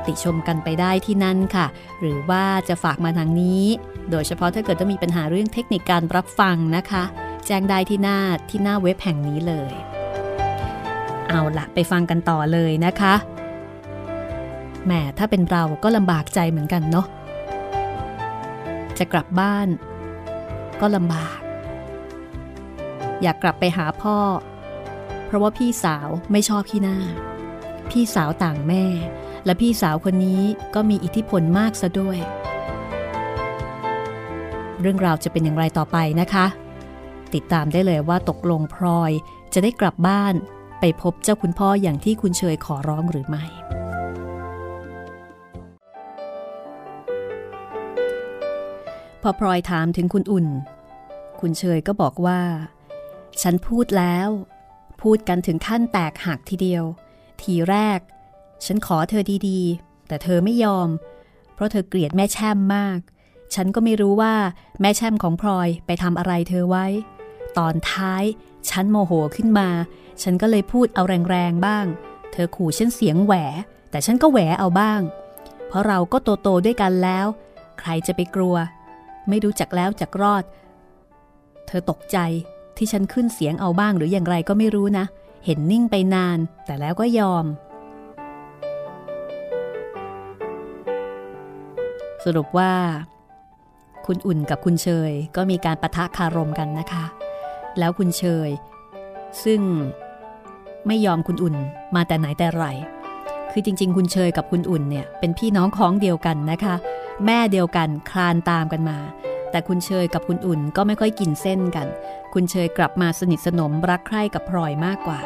[0.09, 1.67] ติชมกันไปได้ที่นั่นค่ะ
[2.01, 3.65] หรือว่าจะฝากมาทางนี้
[4.11, 7.05] โดยเฉพาะถ้าเกิดต้องมีปัญหาเรื่องเทคนิคการรับฟังนะคะ
[7.47, 8.19] แจ้งได้ที่หน้า
[8.51, 9.73] ที่หน้าเว็บแห่งนี้เลย
[11.29, 13.15] เอาละไปฟังกันต่อเลยนะคะ
[14.85, 17.07] แหมถ้าเป็นเราก็ลำบากใจเหมือนกันเนาะ
[18.99, 19.69] จะกลับบ้าน
[20.81, 21.39] ก็ลำบาก
[23.23, 24.19] อยากกลับไปหาพ่อ
[25.27, 26.97] เพราะว่าพี่สาวไม่ชอบพี่หน้า
[27.91, 28.85] พี่สาวต่างแม่
[29.49, 30.43] และพี่สาวคนนี้
[30.75, 32.19] ก็มีอิทธิพลมากซะด้วย
[34.81, 36.47] เรื่องราวจะเป็นอย่างไรต่อไปนะคะ
[37.35, 39.13] ติดตามได้เลยว่าตกลงพลอย
[39.53, 40.35] จะได้กลับบ้าน
[40.81, 43.45] ไปพบเจ้าคุณพ่ออย่างที่คุณเชยขอร้องหรือไม่
[49.23, 50.47] พอพลอยถามถึงคุณอุ่น
[51.41, 52.41] คุณเชยก็บอกว่า
[53.43, 54.29] ฉันพูดแล้ว
[55.03, 56.85] พูดกันถึงขั้นแตกหักทีเดียว
[57.43, 58.01] ทีแรก
[58.65, 60.89] ฉันขอเธอดีๆ แต่เธอไม่ยอม
[61.55, 62.99] เพราะเธอเกลียดแม่แช่มมาก
[63.55, 64.35] ฉันก็ไม่รู้ว่า
[64.81, 66.87] แม่แช่มของพลอยไปทำอะไรเธอไว้
[67.59, 68.25] ตอนท้าย
[68.71, 69.69] ฉันโมโหขึ้นมา
[70.23, 71.87] ฉันก็เลยพูดเอาแรงๆบ้าง
[72.33, 73.35] เธอขู่ฉันเสียงแหว
[73.91, 75.01] แต่ฉันก็แหวเอาบ้าง
[75.69, 77.27] เพราะเราก็โตๆด้วยกันแล้ว
[77.81, 78.57] ใครจะไปกลัว
[79.29, 80.45] ไม่รู้จักแล้วจักรอด
[81.67, 82.19] เธอตกใจ
[82.77, 85.05] ที่ฉันขึ้นเสียงเอาบ้างหรืออย่างไรก็ไม่รู้นะ
[85.45, 87.45] เห็นนิ่งไปนาน แต่แล้วก็ยอม
[92.25, 92.73] สรุปว่า
[94.07, 97.05] คุณอุ่นกับคุณเชยก็มีการประทะคารมกันนะคะ
[97.79, 98.51] แล้วคุณเชย
[99.45, 99.61] ซึ่ง
[100.87, 101.57] ไม่ยอมคุณอุ่น
[101.95, 102.65] มาแต่ไหนแต่ไร
[103.53, 106.75] คือจริง ๆ คุณเชยกับคุณอุ่นเนี่ยเป็นพี่น้องของเดียวกันนะคะ
[107.27, 108.99] แม่เดียวกันคลานตามกันมา
[109.51, 111.87] แต่คุณเชยกับคุณอุ่นก็ไม่ค่อยกินเส้นกัน
[112.35, 115.21] คุณเชยกลับมาสนิทสนมรักใคร่กับพลอยมากกว่า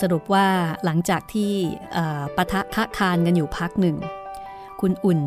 [0.00, 0.46] สรุปว่า
[0.84, 1.52] หลังจากที่
[2.36, 3.96] ปะทะคะคานกันอยู่พักหนึ่ง
[4.80, 5.20] คุณอุ่น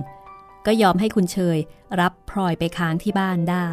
[0.65, 1.57] ก็ยอมให้คุณเชย
[2.01, 3.69] รับพลอยไปค้างที่บ้านได้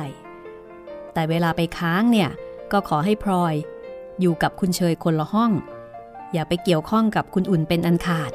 [1.13, 2.31] แต่เวลาไปค้างเนี่ย
[2.73, 3.55] ก็ขอให้พลอย
[4.21, 5.53] อยู่กับคุณเชยคนละห้อง
[6.33, 8.33] อย่าไปเกี่ยวข้องกับคุณอุ่นเป็นอันขาด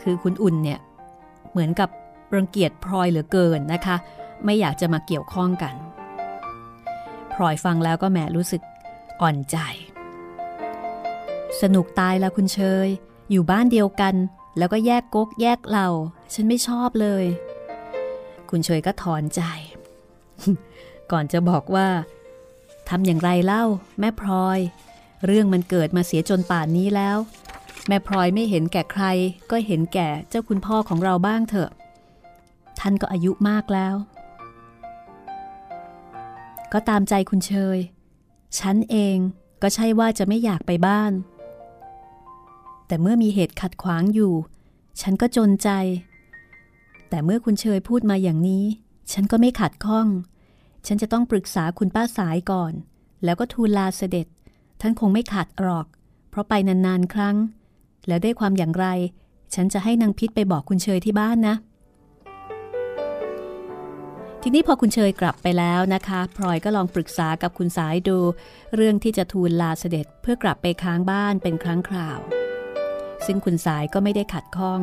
[0.00, 0.80] คือคุณอุ่นเนี่ย
[1.50, 1.88] เหมือนกับ
[2.34, 3.96] รังเกียจพลอยเหลือเกินนะคะ
[4.44, 5.74] ไม่อยากจะมาเกี่ยวข้องกัน
[7.34, 8.62] พลอยฟังแล้วก็แหมรู้สึก
[9.20, 9.56] อ่อนใจ
[11.60, 12.88] สนุกตายล้วคุณเชย
[13.30, 14.14] อยู่บ้านเดียวกัน
[14.58, 15.88] แล้วก็แยกก๊กแยกเหล่า
[16.34, 17.24] ฉันไม่ชอบเลย
[18.50, 19.42] คุณเชยก็ถอนใจ
[21.12, 21.88] ก่อนจะบอกว่า
[22.88, 23.64] ทำอย่างไรเล่า
[24.00, 24.58] แม่พลอย
[25.26, 27.16] เรื่องมันเกิดมาเสียจนป่านนี้แล้ว
[27.88, 29.04] แม่พลอยไม่เห็นแก่ใคร
[29.50, 31.70] ก็เห็นแก่เจ้าคุณพ่อของเราบ้างเถอะ
[32.80, 33.94] ท่านก็อายุมากแล้ว
[36.72, 37.78] ก็ตามใจคุณเชย
[38.58, 39.16] ฉันเอง
[39.62, 41.12] ก็ใช่ว่าจะไม่อยากไปบ้าน
[42.92, 44.32] แต่เมื่อมีเหตุขัดขวางอยู่
[45.00, 45.68] ฉันก็จนใจ
[47.08, 48.64] แต่เมื่อคุณเชยพูดมาอย่างนี้
[49.12, 50.08] ฉันก็ไม่ขัดข้อง
[50.86, 52.72] ฉันจะต้องปรึกษาคุณป้าสายก่อน
[53.24, 54.26] แล้วก็ทูลลาเสด็จ
[54.80, 55.86] ท่านคงไม่ขัดหรอก
[56.30, 57.36] เพราะไปนานๆครั้ง
[58.06, 58.86] แล้วได้ความอย่างไร
[59.54, 61.54] ฉันจะให้นางพิษไปบอกคุณเชยที่บ้านนะ
[64.42, 68.18] ทีนี้พอคุณเชยกลับไปแล้วนะคะพลอยก็ลองปรึกษากับคุณสายดู
[68.74, 72.20] เรื่องที่จะทูลลาเสด็จเพื่อกลับไปค้างบ้านเป็นครั้งคราว
[73.26, 74.82] ซึ่งคุณสายก็ไม่ได้ขัดข้อง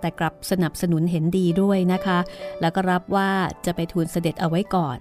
[0.00, 2.18] แต่กลับสนับสนุนเห็นดีด้วยนะคะ
[2.60, 3.30] แล้วก็รับว่า
[3.66, 4.98] จะไปทูลเสด็จเอาไว้ก่อน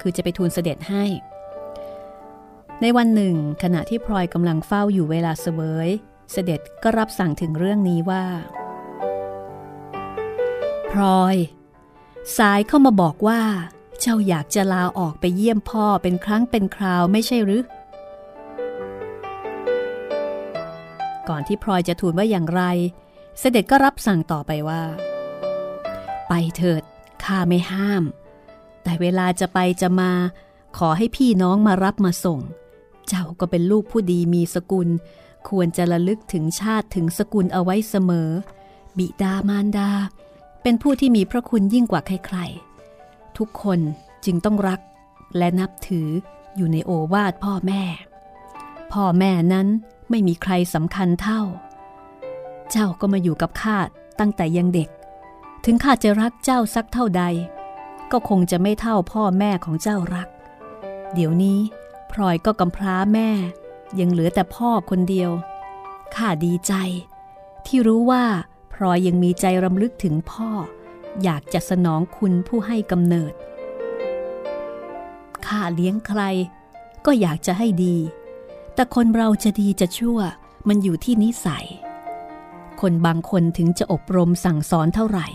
[0.00, 1.04] คือจะไปทูลเสด็จให้
[2.82, 5.88] ในวันหนึ่ง ขณะที่พลอยกำลังเฝ้าอยู่เวลาเสวย
[6.32, 8.24] เสด็จก็รับสั่งถึงเรื่องนี้ว่า
[10.90, 11.36] พลอย
[12.38, 13.40] สายเข้ามาบอกว่า
[14.00, 17.62] เจ้าอยากจะลาออกไปเยี่ยมพ่อเป็นครั้งเป็นคราวไม่ใช่หรือ
[21.28, 22.62] ก่อนที่พลอยจะทูลว่าอย่างไร
[23.38, 24.82] เสด็จก็รับสั่งต่อไปว่า
[26.28, 26.82] ไปเถิด
[27.24, 28.02] ข้าไม่ห้าม
[28.82, 30.12] แต่เวลาจะไปจะมา
[30.78, 32.40] ขอให้พี่น้องมารับมาส่ง
[33.08, 34.88] เจ้าก็เป็นลูกผู้ดีมีสกุล
[35.48, 38.30] ควรจะระลึกถึงชาติถึงสกุลเอาไว้เสมอ
[38.98, 39.90] บิดามารดา
[40.62, 43.80] เป็นผู้ที่มีพระคุณยิ่งกว่าใครๆ ทุกคน
[44.24, 44.80] จึงต้องรัก
[45.36, 46.08] และนับถือ
[46.56, 47.82] อยู่ในโอวาทพ่อแม่
[48.92, 49.68] พ่อแม่นั้น
[50.10, 51.42] ไม่มีใครสำคัญเท่า
[52.70, 53.78] เจ้าก็มาอยู่กับข้า
[54.18, 54.88] ตั้งแต่ยังเด็ก
[55.64, 57.24] ถึงข้าจะรักเจ้าสักเท่าใด
[58.12, 60.28] ก็คงจะไม่เท่าพ่อแม่ของเจ้ารัก
[61.14, 61.58] เดี๋ยวนี้
[62.10, 63.30] พลอยก็กำพร้าแม่
[64.00, 65.30] ยังเหลือแต่พ่อคนเดียว
[66.14, 66.74] ข้าดีใจ
[67.66, 68.24] ที่รู้ว่า
[68.72, 70.50] พลอยยังมีใจรำลึกถึงพ่อ
[71.22, 73.32] อยากจะสนองคุณผู้ให้กำเนิด
[75.46, 76.20] ข้าเลี้ยงใคร
[77.06, 77.96] ก็อยากจะให้ดี
[78.76, 80.18] แต่คนเราจะดีจะชั่ว
[80.68, 81.66] มันอยู่ที่นิสัย
[82.80, 85.26] คนบางคนถึงจะอบรมสั่งสอนเท่าไหร่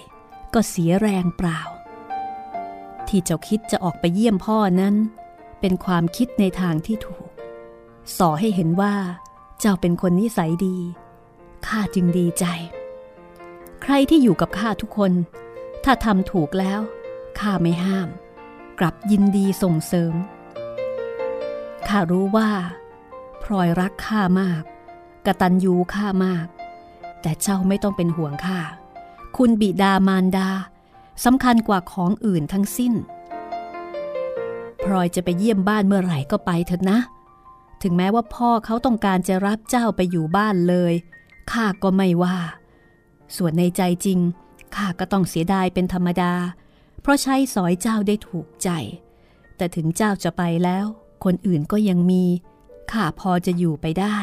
[0.54, 1.60] ก็เสียแรงเปล่า
[3.08, 4.96] ที่เจ้าคิดจะออกไปเยี่ยมพ่อนั้น
[5.60, 7.30] เป็นความคิดในทางที่ถูก
[8.18, 8.96] สอให้เห็นว่า
[9.60, 10.78] เจ้าเป็นคนนิสัยดี
[11.68, 12.46] ข้าจึงดีใจ
[13.82, 15.12] ใครที่อยู่กับข้าทุกคน
[15.84, 16.80] ถ้าทำถูกแล้ว
[17.40, 18.10] ข้าไม่ห้าม
[18.80, 20.14] กลับยินดีส่งเสริม
[21.88, 22.50] ข้ารู้ว่า
[23.44, 24.62] พลอยรักข้ามาก
[25.26, 26.46] กระตัญญูข้ามาก
[27.22, 28.60] แต่เจ้าไม่ต้องเป็นห่วงข้า
[29.38, 30.50] คุณบิดามารดา
[31.26, 32.94] สำคัญกว่าของอื่นทั้งสิ้น
[34.84, 37.00] พลอยจะไปเยี่ยมบ้านเมื่อไหร่ก็ไปเถอะนะ
[37.82, 40.94] ถึงแม้ว่าพ่อเขาต้องการจะรับเจ้าไปอยู่บ้านเลย
[41.52, 42.38] ข้าก็ไม่ว่า
[43.36, 44.20] ส่วนในใจจริง
[44.76, 46.34] ข้าก็ต้องเสียดายเป็นธรรมดา
[47.02, 48.70] เพราะใช้สอยเจ้าได้ถูกใจ
[49.58, 50.86] แต่ถึงเจ้าจะไปแล้ว
[51.24, 52.24] คนอื่นก็ยังมี
[52.92, 54.18] ข้าพอจะอยู่ไปได้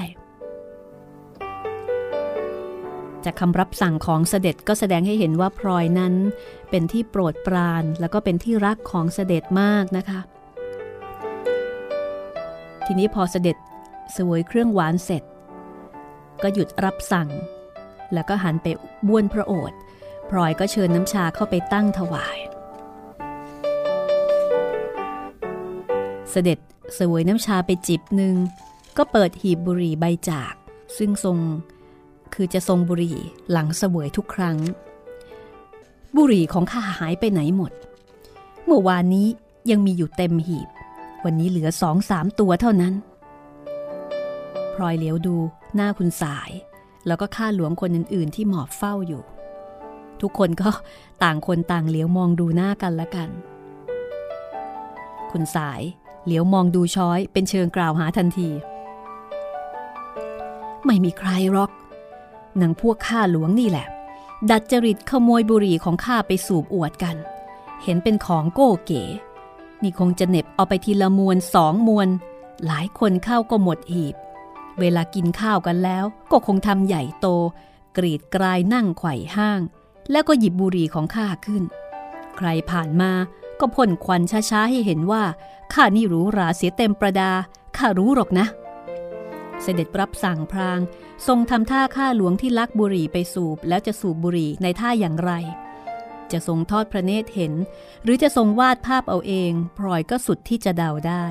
[3.24, 6.14] จากคำรับสั่งของเสด็จก็แสดงให้เห็นว่าพลอยนั้น
[6.70, 10.20] เป็นที่โปรดปรานแล้วก็เป็นที่รักของเสด็จมากนะคะ
[12.87, 13.57] ทีนี้พอเสด็จ
[14.16, 15.22] สวยเครื่องหวานเสร็จ
[16.42, 17.28] ก็หยุดรับสั่ง
[18.14, 18.66] แล้วก็หันไป
[19.09, 19.78] บ้วนพระโอษฐ์
[20.31, 22.38] พลอยก็เชิญน้ำชาเข้าไปตั้งถวาย
[26.31, 26.59] เสด็จ
[26.94, 28.35] เสวยน้ำชาไปจิบหนึ่ง
[28.96, 30.55] ก็เปิดหีบบุหรี่ใบจาก
[30.96, 31.38] ซึ่งทรง
[32.35, 33.16] คือจะทรงบุหรี่
[33.51, 34.59] หลังเสวยทุกครั้ง
[36.16, 37.72] บุหรี่ของข้าหายไปไหนหมด
[38.64, 39.27] เมื่อวานนี้
[39.70, 40.68] ยังมีอยู่เต็มหีบ
[41.24, 42.94] วันนี้เหลือสองสามตัวเท่านั้น
[44.74, 45.37] พลอยเหลียวดู
[45.74, 46.51] หน้าคุณสาย
[47.07, 49.22] แล้วก็ข้าหลวงคนอื่น ๆ ที่หมอบเฝ้าอยู่
[50.20, 50.70] ทุกคนก็
[51.22, 53.29] ต่างคนต่างเหลียวมองดูหน้ากันละกัน
[55.31, 55.81] คุณสาย
[56.29, 58.51] เหลียวมองดูช้อยเป็นเชิงกล่าวหาทันที
[60.87, 61.71] ไม่มีใครหรอก
[62.61, 63.87] นางพวกข้าหลวงนี่แหละ
[64.51, 67.17] ดัดจริตขโมยบุหรี่ของข้าไปสูบอวดกัน
[67.83, 69.03] เห็นเป็นของโก้เก๋
[69.83, 72.09] นี่คงจะเน็บเอาไปทีละมวนสองมวน
[72.67, 74.14] หลายคนเข้าก็หมดหีบ
[74.81, 77.27] เวลากินข้าวกันแล้ว ก็คงทำใหญ่โต
[77.97, 79.61] กรีดกลายนั่งไขว่ห้าง
[80.11, 81.62] แล้วก็หยิบบุหรี่ของข้าขึ้น
[82.37, 83.11] ใครผ่านมา
[83.61, 85.23] ก็พ่นควันช้าๆให้เห็นว่า
[85.73, 87.31] ข้านี่รู้ราเสียเต็มประดา
[87.77, 88.47] ข้ารู้หรอกนะ
[89.62, 90.81] เสด็จรับสั่งพราง
[91.27, 95.33] ทรงทำท่าข้าหลวงที่ลักบุหรี่ไปสูบแล้วจะสูบบุหรี่ในท่าอย่างไร
[96.33, 97.53] จะทรงทอดพระเนตรเห็น
[98.03, 101.27] หรือจะทรงวาดภาพเอาเองพลอยก็สุดที่จะเดาได้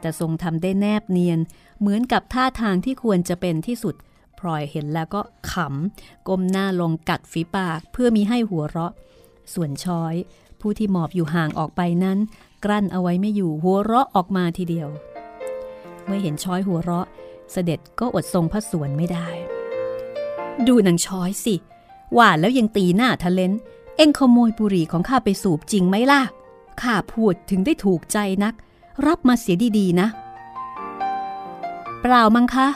[0.00, 1.38] แต่ทรงทำได้แนบเนียน
[1.80, 3.94] เหมือนกับท่าทางที่ควรจะเป็นที่สุด
[4.38, 5.20] พลอยเห็นแล้วก็
[5.52, 8.92] ขำก้มหน้าลงกัดฝีปากเพื่อมีให้หัวเราะ
[9.54, 10.14] ส่วนช้อย
[10.60, 12.18] ผู้ที่หมอบอยู่ห่างออกไปนั้น
[12.64, 14.88] กลั้นเอาไว้ไม่อยู่หัวเราะออกมาทีเดียว
[16.04, 17.06] เมื่อเห็นช้อยหัวเราะ
[17.52, 19.28] เสด็จก็อดทรงพระสวนไม่ได้
[20.66, 21.54] ดูนางช้อยสิ
[22.16, 23.52] ว่าแล้วยังตีหน้าทะเลน
[23.96, 26.20] เอ็งขโมยบุหรี่ของข้าไปสูบจริงไหมล่ะ
[26.82, 28.54] ข้าพูดถึงได้ถูกใจนัก
[29.06, 30.08] รับมาเสียดีๆนะ
[32.00, 32.68] เปล่ามั้งคะ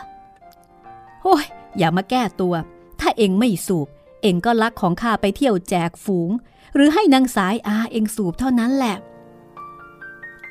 [1.22, 1.44] โอ้ย
[1.78, 2.54] อย่ามาแก้ตัว
[3.00, 3.88] ถ้าเอ็งไม่สูบ
[4.22, 6.30] เอ็งก็ลักของข้าไปเที่ยวแจกฝูง
[6.74, 8.96] หรือให้นางสายอาเองสูบเท่านั้นแหละ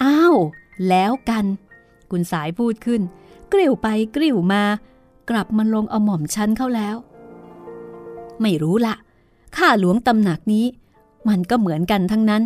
[0.03, 0.35] อ้าว
[0.89, 1.45] แล้วกัน
[2.11, 3.01] กุณสายพูดขึ้น
[3.51, 4.63] กริ้วไปกริ้วมา
[5.29, 6.95] กลับมาลงเอาหม่อมชั้นเข้าแล้ว
[8.41, 8.95] ไม่รู้ละ
[9.57, 10.65] ข้าหลวงตำหนักนี้
[11.29, 12.43] มันก็เหมือนกันทั้งนั้น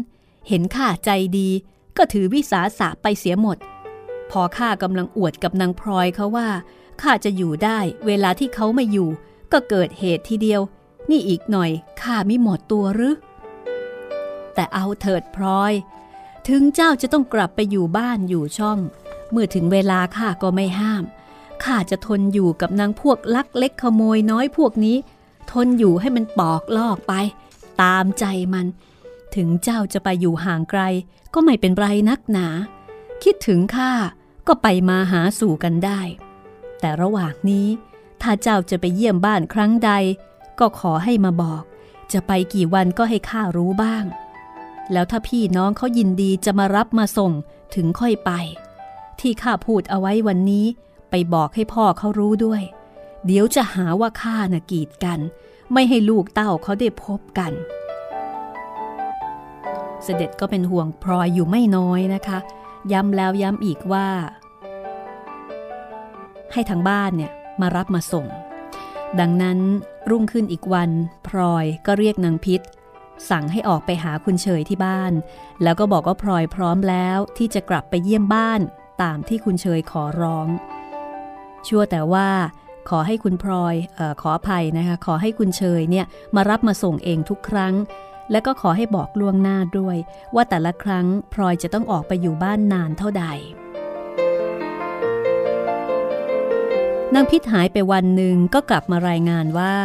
[0.48, 1.50] เห็นข้าใจดี
[1.98, 3.58] ก็ถือวิสาสะไปเสียหมด
[4.32, 6.50] พอข้ากำลังอวดกับนางพลอยเขาว่า
[7.02, 9.10] ข้าจะอยู่ได้เวลาที่เขาไม่อยู่
[9.52, 10.62] ก็เกิดเหตุทีเดียว
[11.10, 13.14] นี่อีกหน่อยข้าไม่หมดตัวหรือ
[14.56, 15.74] แต่เอาเถิดพลอย
[16.48, 18.80] ถึงเจ้าจะต้องกลับไปอยู่บ้านอยู่ช่อง
[19.32, 21.04] เมื่อถึงเวลาข้าก็ไม่ห้าม
[21.64, 24.98] ข้าจะทนอยู่กับนางพวกลักเล็กขโมยน้อยพวกนี้
[25.52, 27.14] ทนอยู่ให้มันปอกลอกไป
[27.82, 28.66] ตามใจมัน
[29.36, 30.82] ถึงเจ้าจะไปอยู่ห่างไกล
[31.34, 32.48] ก็ไม่เป็นไรนักหนา
[33.24, 33.92] คิดถึงข้า
[34.48, 36.02] ก็ไปมาหาสู่กันได้
[36.80, 37.68] แต่ระหว่างนี้
[38.22, 39.92] ถ้าเจ้าจะไปเยี่ยมบ้านครั้งใด
[40.60, 41.64] ก็ขอให้มาบอก
[42.14, 44.04] จะไปกี่วันก็ให้ข้ารู้บ้าง
[44.94, 47.32] แล้วถ้าพี่น้องเขายินดีจะมารับมาส่ง
[47.76, 48.32] ถึงค่อยไป
[49.20, 50.66] ที่ข้าพูดเอาไว้วันนี้
[51.10, 52.62] ไปบอกให้พ่อเขารู้ด้วย
[53.26, 55.20] เดี๋ยวจะหาว่าข้าน่ะกีดกัน
[55.74, 57.54] ไม่ให้ลูกเต้าเขาได้พบกัน
[60.04, 62.40] เสด็จก็เป็นห่วงพลอยอยู่ไม่น้อยนะคะ
[62.92, 64.08] ย้ำแล้วย้ำอีกว่า
[66.54, 68.26] ให้ทางบ้านเนี่ยมารับมาส่ง
[69.20, 69.60] ดังนั้น
[70.10, 70.90] รุ่งขึ้นอีกวัน
[71.28, 72.62] พลอยก็เรียกนางพิษ
[73.30, 75.14] สั่งให้ออกไปหาคุณเฉยที่บ้าน
[75.64, 78.62] แล้วก็บอกว่าพลอยพร้อมแล้วที่จะกลับไปเยี่ยมบ้าน
[79.02, 80.48] ตามที่คุณเฉยขอร้อง
[81.68, 82.30] ชั่วแต่ว่า
[82.90, 87.74] ขอให้คุณพลอยออขออภัยนะคะขอให้คุณเชยเนี่ยมารับมาส่งเองทุกครั้ง
[88.32, 89.98] และก็ขอให้บอกล่วงหน้าด้วย
[90.36, 93.26] ว่าแต่ละครั้งพลอยจะต้องออกไปอยู่บ้านนานเท่าใด
[97.14, 99.76] นางพิษหายไปวันหนึ่งก็กลับมารายงานว่า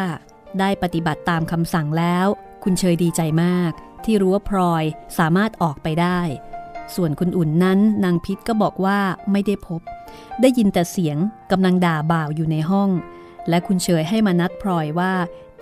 [0.58, 2.26] ได้ปฏิบัติตามคำสั่งแล้ว
[2.64, 3.72] คุณเชยดีใจมาก
[4.04, 4.84] ที่รู้ว่าพลอย
[5.18, 6.20] สามารถออกไปได้
[6.94, 8.98] ส่วนคุณอุ่นนั้นนางพิษก็บอกว่า
[9.32, 9.80] ไม่ได้พบ
[10.40, 11.16] ได้ยินแต่เสียง
[11.50, 12.90] กำลังด่าบ่าวอยู่ในห้อง
[13.48, 15.12] และคุณเฉยให้มานัดพลอยว่า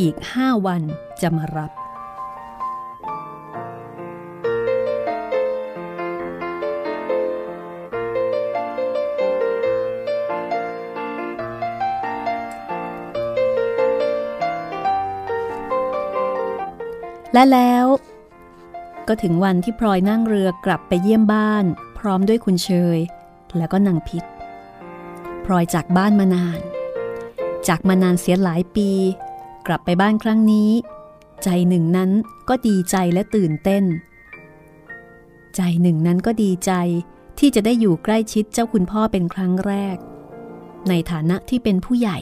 [0.01, 0.83] อีกห้าวัน
[1.23, 1.71] จะมารับ
[17.33, 17.87] และแล้ว
[19.09, 21.65] ก็ถึงวันที่พลอยนั่งเรือกลับไปเยี่ยมบ้าน
[21.99, 22.99] พร้อมด้วยคุณเชย
[23.57, 24.25] แล้วก็นางพิษ
[25.45, 26.61] พลอยจากบ้านมานาน
[27.69, 28.91] จากมานานเสียหลายปี
[29.67, 30.71] กลับไปบ้านครั้งนี้
[31.45, 32.11] ใจหนึ่งนั้น
[32.49, 33.85] ก็ดีใจและตื่นเต้น
[35.57, 36.73] ใจหนึ่งนั้นก็ดีใจ
[37.39, 39.97] ที่จะได้อยู่ใกล้ชิดเจ้าคุณพ่อเป็นครั้งแรก
[40.89, 42.19] ในฐานะที่เป็นผู้ใหญ่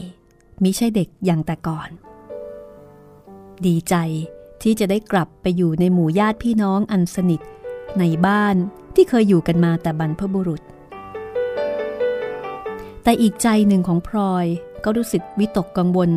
[0.63, 1.89] มิใช่เด็กอย่างแต่ก่อน
[3.65, 3.95] ดีใจ
[4.61, 7.41] ที่จะได้กลับไปอยู่ในหมู่ญาติพี่น้องอันสนิท
[7.99, 8.55] ในบ้าน
[8.95, 10.61] ที่เคยอยู่กันมาแต่บรรพบุรุษ
[13.03, 14.45] แต่อีกใจหนึ่งของพลอย
[14.83, 16.09] ก็รู้สึกวิตกกังวล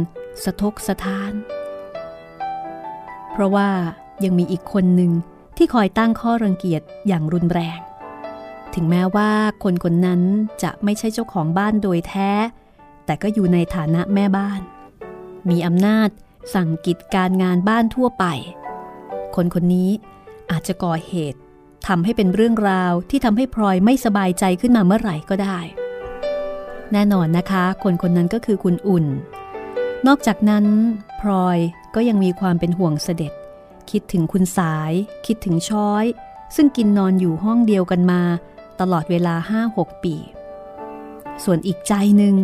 [0.44, 1.32] สะทกสะท้าน
[3.32, 3.70] เพราะว่า
[4.24, 5.12] ยังมีอีกคนหนึ่ง
[5.56, 7.78] ที่คอยตั้งข้อรังเกียจอย่างรุนแรง
[8.74, 9.30] ถึงแม้ว่า
[9.62, 10.22] คนคนนั้น
[10.62, 12.30] จะไม่ใช่เจ้าของบ้านโดยแท้
[13.06, 14.60] แต่ก็อยู่ในฐานะแม่บ้าน
[15.50, 16.08] มีอำนาจ
[16.54, 18.24] สั่งกิจการงานบ้านทั่วไป
[19.36, 19.90] คนคนนี้
[20.50, 21.38] อาจจะก่อเหตุ
[21.86, 25.58] ทำให้เป็นเรื่องราวที่ทำให้พลอยไม่สบายใจขึ้นมาเมื่อไหร่ก็ได้
[26.92, 29.06] แน่นอนนะคะ คนคนนั้นก็คือคุณอุ่น
[30.06, 30.64] นอกจากนั้น
[31.20, 31.58] พลอย
[31.94, 33.32] ก็ยังมีความเป็นห่วงเสด็จ
[33.90, 34.92] คิดถึงคุณสาย
[35.26, 36.04] คิดถึงช้อย
[36.56, 38.22] ซึ่งกินนอนอยู่ห้องเดียวกันมา
[38.80, 40.14] ตลอดเวลาห้าหกปี
[41.44, 42.34] ส่วนอีกใจหนึ่ง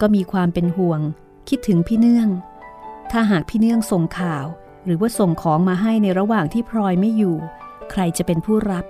[0.00, 1.00] ก็มีความเป็นห่วง
[1.48, 2.28] คิดถึงพี่เนื่อง
[3.12, 4.46] ถ้าหากพี่เนื่องส่งข่าว
[4.84, 7.36] หรือว่าส่งของมาให้ในระหว่างที่พลอยไม่อยู่
[7.90, 8.84] ใครจะเป็นผู้รับ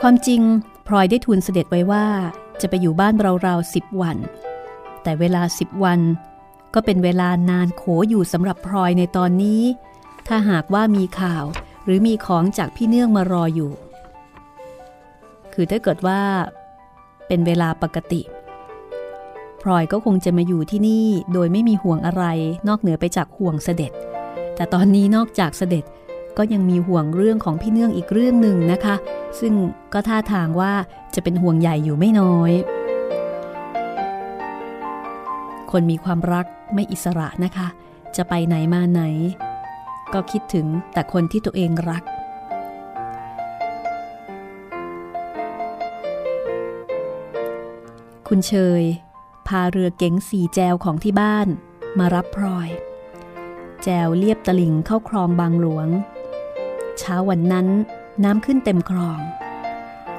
[0.00, 0.42] ความจริง
[0.86, 2.06] พลอยได้ทูลเสด็จไว้ว่า
[2.60, 4.16] จะไปอยู่บ้านเราๆสิบวัน
[5.02, 6.00] แต่เวลาสิบวัน
[6.74, 9.62] ก็เป็นเวลานานโขอยู่สำหรับพลอยในตอนนี้
[10.28, 11.44] ถ้าหากว่ามีข่าว
[11.84, 13.72] หรือมีของจากพี่เนื่องมารออยู่
[15.52, 16.20] คือถ้าเกิดว่า
[17.26, 18.20] เป็นเวลาปกติ
[19.62, 22.24] พลอยก็คงจะมาอยู่ที่นี่โดยไม่มีห่วงอะไร
[22.68, 23.92] นอกเหนือไปจากห่วงเสด็จ
[24.56, 25.84] แต่ตอนนี้นอกจากเสด็จ
[26.38, 28.94] ก็ยังมีห่วงเรื่องของพี่เนื่องอีกเรื่องหนึ่งนะคะ
[29.40, 29.52] ซึ่ง
[29.92, 30.72] ก็ท่าทางว่า
[31.14, 32.52] จะเป็นห่วงใหญ่อยู่ไม่น้อย
[35.70, 37.66] คนมีความรักไม่อิสระนะคะ
[38.16, 39.02] จะไปไหนมาไหน
[40.12, 42.02] ก็คิดถึงแต่คนที่ตัวเองรัก
[48.28, 48.82] คุณเชย
[49.48, 51.48] พาเรือเก๋งสีแจวของที่บ้าน
[51.98, 52.68] มารับพลอย
[53.84, 55.88] แจวเลียบตลิ่งเข้าคลองบางหลวง
[56.98, 57.66] เช้าวันนั้น
[58.24, 59.20] น้ำขึ้นเต็มคลอง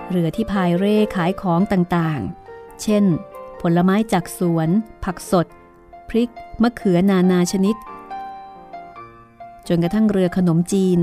[0.10, 3.04] เรือที่พายเร่ขายของต่างๆ เช่น
[3.62, 4.70] ผลไม้จากสวน
[5.04, 5.48] ผักสด
[6.10, 6.30] พริก
[6.62, 7.76] มะเขือนานาชนิด
[9.68, 11.00] จนกระทั่งเรือขนมจีน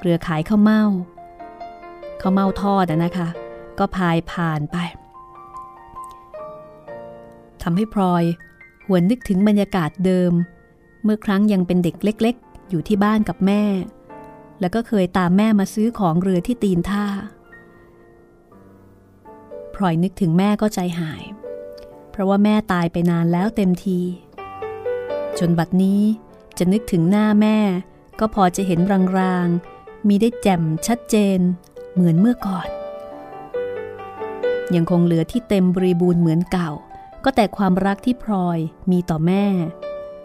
[0.00, 0.84] เรือขายข้าวเม่า
[2.20, 3.28] ข้าวเม่าทอดนะคะ
[3.78, 4.76] ก็พายผ่านไป
[7.64, 8.24] ทำให้พลอย
[8.86, 10.32] หวนนึกถึงบรรยากาศเดิม
[11.04, 13.62] เมื่อครั้งยังเป็นเด็กเล็ก ๆ อยู่ที่บ้านกับแม่
[14.60, 17.06] แล้วก็เคยตามแม่มาซื้อของเรือที่ตีนท่า
[19.74, 21.22] พลอยนึกถึงแม่ก็ใจหาย
[22.10, 24.00] เพราะว่าแม่ตายไปนานแล้วเต็มที
[25.38, 26.02] จนบัดนี้
[26.58, 27.58] จะนึกถึงหน้าแม่
[28.20, 28.80] ก็พอจะเห็น
[29.18, 31.38] รางๆ มีได้แจ่มชัดเจน
[31.92, 32.68] เหมือนเมื่อก่อน
[34.74, 36.70] ยังคงเหลือที่เต็มบริบูรณ์เหมือนเก่า
[37.24, 38.58] ก็แต่ความรักที่พลอย
[38.90, 39.44] มีต่อแม่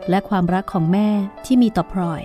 [0.09, 1.07] และความรักของแม่
[1.45, 2.21] ที่มีต่อพลอย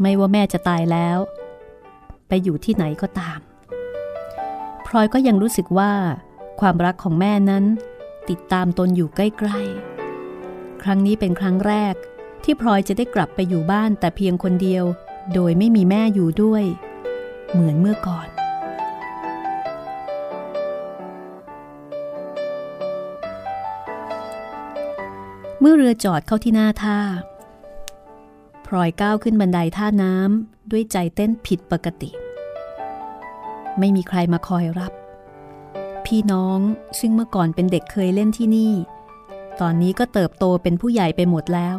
[0.00, 1.18] ไม่ว่าแม่จะตายแล้ว
[2.28, 3.40] ไปอยู่ที่ไหนก็ตาม
[4.86, 5.92] พลอยก็ยังรู้สึกว่า
[6.60, 7.64] ความรักของแม่นั้น
[8.28, 11.94] ติดตามตนอยู่ใกล้ๆ ครั้งนี้เป็นครั้งแรก
[12.44, 14.84] ที่พลอยจะได้กลับไปอยู่บ้านแต่เพียงคนเดียว
[15.34, 16.64] โดยไม่มีแม่อยู่ด้วย
[17.52, 18.28] เหมือนเมื่อก่อน
[25.66, 26.98] มื่อเรือจอดเข้าที่หน้าท่า
[28.66, 32.10] พลอยก้าวขึ้นบันไดท่าน้ำด้วยใจเต้นผิดปกติ
[33.78, 34.92] ไม่มีใครมาคอยรับ
[36.06, 36.58] พี่น้อง
[37.00, 38.72] ซึ่งเมื่อก่อนเป็นเด็กเคยเล่นที่นี่
[39.60, 41.76] ตอนนี้ก็เติบโตเป็นผู้ใหญ่ไปหมดแล้ว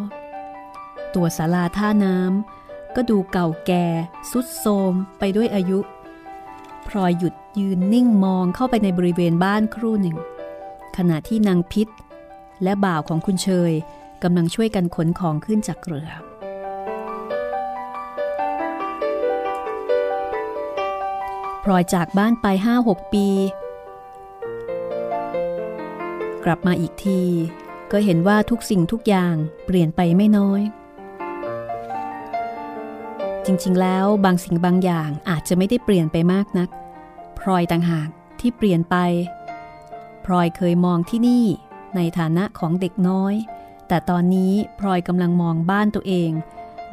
[1.15, 3.85] ตัวศาลาท่าน้ำก็ดูเก่าแก่
[4.31, 5.79] สุดโทมไปด้วยอายุ
[6.87, 10.17] พลอยหยุดยืนนิ่งมองเข้าไปในบริเวณบ้านครู่หนึ่ง
[10.97, 11.87] ขณะที่นางพิษ
[12.63, 13.73] และบ่าวของคุณเชย
[14.23, 16.11] กำลังช่วยกันขนของขึ้นจากเรือ
[21.63, 23.27] พลอยจากบ้านไปห้าหกปี
[26.43, 27.21] กลับมาอีกที
[27.91, 29.35] ก็เห็นว่าทุกสิ่งทุกอย่าง
[29.65, 30.61] เปลี่ยนไปไม่น้อย
[33.45, 36.69] จริงๆ แล้วบางสิ่งบางอย่างอาจจะไม่ได้เปลี่ยนไปมากนัก
[37.39, 38.95] พลอยต่างหากที่เปลี่ยนไป
[40.25, 41.45] พลอยเคยมองที่นี่
[41.95, 43.33] ในฐานะของเด็กน้อย
[43.87, 46.31] แต่ตอนนี้พลอยกำลังมองบ้านตัวเอง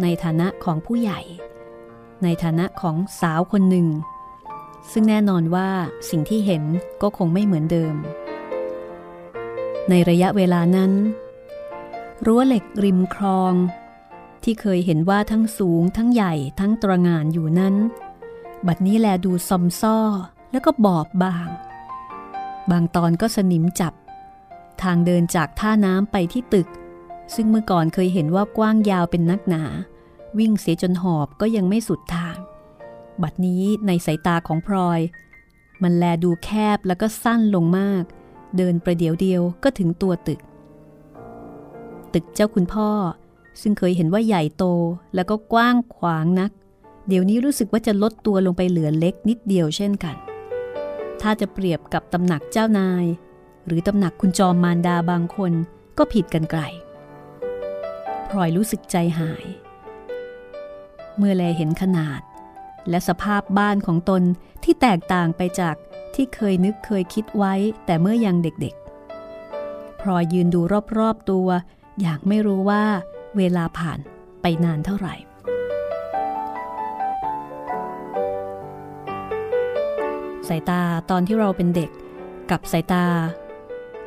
[0.02, 1.20] ในฐานะของผู้ใหญ่
[2.22, 3.88] ในฐานะของสาวคนหนึ่ง
[4.92, 5.68] ซึ่งแน่นอนว่า
[6.10, 6.62] สิ่งที่เห็น
[7.02, 7.94] ก็คงไม่เหมือนเดิม
[9.88, 10.92] ในระยะเวลานั้น
[12.26, 13.52] รั้วเหล็กริมคลอง
[14.44, 17.74] ที่เคยเห็นว่าทั้งสูงทั้งใหญ่ทั้งตระงานอยู่นั้น
[18.66, 19.98] บัดนี้แลดูซอมซ้อ
[20.50, 21.48] แล้วก็บอบบาง
[22.70, 23.92] บางตอนก็สนิมจับ
[24.82, 26.68] ทางเดินจากท่าน้ำไปที่ตึก
[27.34, 29.64] ซึ่งเมื่อก่อนเคยเห็นว่ากว้างยาวเป็นนักหนา
[30.38, 32.36] วิ่งเสียจนหอบก็ยังไม่สุดทาง
[33.22, 35.00] บัดนี้ในสายตาของพลอย
[35.82, 38.04] มันแลดูแคบแล้วก็สั้นลงมาก
[38.56, 40.40] เดินประเดี๋ยวเดียวก็ถึงตัวตึก
[42.14, 42.90] ตึกเจ้าคุณพ่อ
[43.60, 44.64] ซึ่งเคยเห็นว่าใหญ่โต
[45.14, 46.50] แล้วก็กว้างขวางนัก
[47.08, 50.16] เดี๋ยวนี้รู้สึกว่าจะลดตัวลงไปเหลือเล็กนิดเดียวเช่นกัน
[51.20, 53.04] ถ้าจะเปรียบกับตำหนักเจ้านาย
[53.66, 55.52] หรือตำหนักคุณจอมมารดาบางคน
[55.98, 56.62] ก็ผิดกันไกล
[58.28, 59.46] พลอยรู้สึกใจหาย
[61.16, 62.20] เมื่อแลเห็นขนาด
[62.88, 64.22] และสภาพบ้านของตน
[64.64, 65.76] ที่แตกต่างไปจาก
[66.14, 67.54] ที่เคยนึกเคยคิดไว้
[67.86, 70.60] แต่เมื่อยังเด็กๆ พลอยยืนดู
[70.98, 71.48] รอบๆตัว
[72.00, 72.84] อยากไม่รู้ว่า
[73.36, 73.98] เวลาผ่าน
[74.42, 75.14] ไปนานเท่าไหร่
[80.48, 81.90] สายตาตอนที่เราเป็นเด็ก
[82.50, 83.04] กับสายตา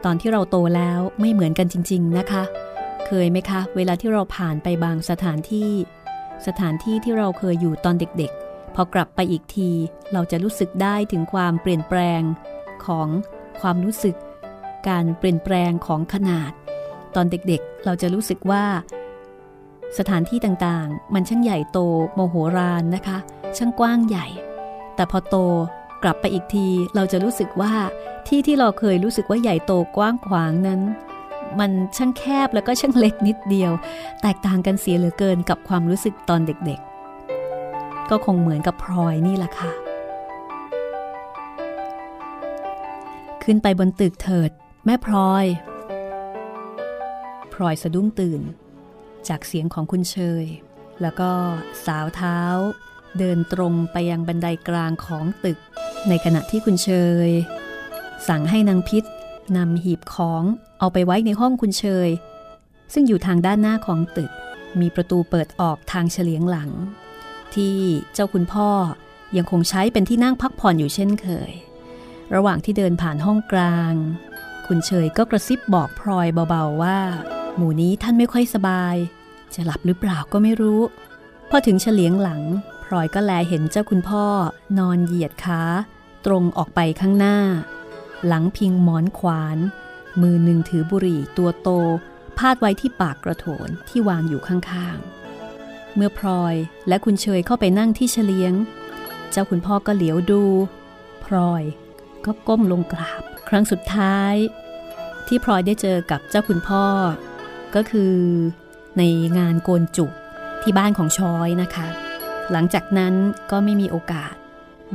[0.06, 2.44] ตอนที่เราโตแล้วไม่เหมือนกันจริง ๆ นะคะ
[3.08, 5.72] เคยไหมคะ เวลาที่เราผ่านไปบางสถานที่
[6.48, 9.70] สถานที่ที่เราเคยอยู่ตอนเด็กๆ พอกลับไปอีกที
[10.14, 12.22] เราจะรู้สึกได้ถึงความเปลี่ยนแปลง
[12.86, 13.08] ของ
[13.62, 14.16] ความรู้สึก
[14.90, 16.52] การเปลี่ยนแปลงของขนาด
[17.16, 18.66] ตอนเด็กๆ เราจะรู้สึกว่า
[19.98, 21.80] สถานที่ต่างๆ มันช่างใหญ่โต
[22.14, 23.18] โมโหรานนะคะ
[23.58, 24.28] ช่างกว้างใหญ่
[24.96, 25.36] แต่พอโต
[26.04, 27.74] กลับไปอีกทีเราจะรู้สึกว่า
[28.28, 30.82] ที่ที่เราเคยรู้สึกว่าใหญ่โตกว้างขวางนั้น
[31.60, 33.72] มันช่างแคบแล้วก็ช่างเล็กนิดเดียว
[34.22, 39.72] แตกต่างกันเสียเหลือเกินกับความรู้สึกตอนเด็กๆ ก็คงเหมือนกับพลอยนี่แหละค่ะ
[43.44, 44.52] ขึ้นไปบนตึกเถิด
[44.86, 45.46] แม่พลอย
[47.54, 48.42] พลอยสะดุ้งตื่น
[49.28, 50.46] จากเสียงของคุณเชย
[51.02, 51.32] แล้วก็
[51.86, 52.40] สาวเท้า
[53.20, 55.58] เดินตรงไปยังบันไดกลางของตึก
[56.10, 56.90] ในขณะที่คุณเช
[57.28, 57.30] ย
[58.28, 59.04] สั่งให้นางพิษ
[59.58, 60.44] นำหีบของ
[60.80, 62.10] เอาไปไว้ในห้องคุณเชย
[62.94, 64.32] ซึ่งอยู่ทางด้านหน้าของตึก
[64.82, 66.72] มีประตูเปิดออกทางเฉลียงหลัง
[67.54, 67.78] ที่
[68.14, 68.70] เจ้าคุณพ่อ
[69.38, 71.52] ยังคงใช้เป็นที่นั่งพักผ่อนอยู่เช่นเคย
[72.36, 73.94] ระหว่างที่เดินผ่านห้องกลาง
[74.68, 77.00] คุณเฉยก็กระซิบบอกพลอยเบาๆว่า
[77.56, 78.96] หมู่นี้ท่านไม่ค่อยสบาย
[79.54, 80.82] จะหลับหรือเปล่าก็ไม่รู้
[81.50, 82.42] พอถึงเฉลียงหลัง
[82.86, 84.26] พลอยก็แลเห็นเจ้าคุณพ่อ
[84.78, 85.62] นอนเหยียดขา
[86.26, 87.38] ตรงออกไปข้างหน้า
[88.28, 89.58] หลังพิงหมอนขวาน
[90.22, 91.70] มือหนึ่งถือบุหรี่ตัวโต
[92.38, 96.56] พาดไว้ที่ปากกระโถนที่วางอยู่ข้างๆ เมื่อพลอย
[96.88, 98.54] และคุณเชยเข้าไปนั่งที่เฉลียง
[99.32, 100.44] เจ้าคุณพ่อก็เหลียวดู
[101.24, 101.64] พลอย
[102.26, 104.34] ก็ก้มลงกราบ ครั้งสุดท้าย
[105.28, 106.86] ที่พลอยได้เจอกับเจ้าคุณพ่อ
[107.76, 108.16] ก็คือ
[108.98, 109.02] ใน
[109.38, 110.12] งานโกนจุก
[110.62, 112.05] ที่บ้านของชอยนะคะ
[112.52, 113.14] หลังจากนั้น
[113.52, 114.34] ก็ไม่มีโอกาส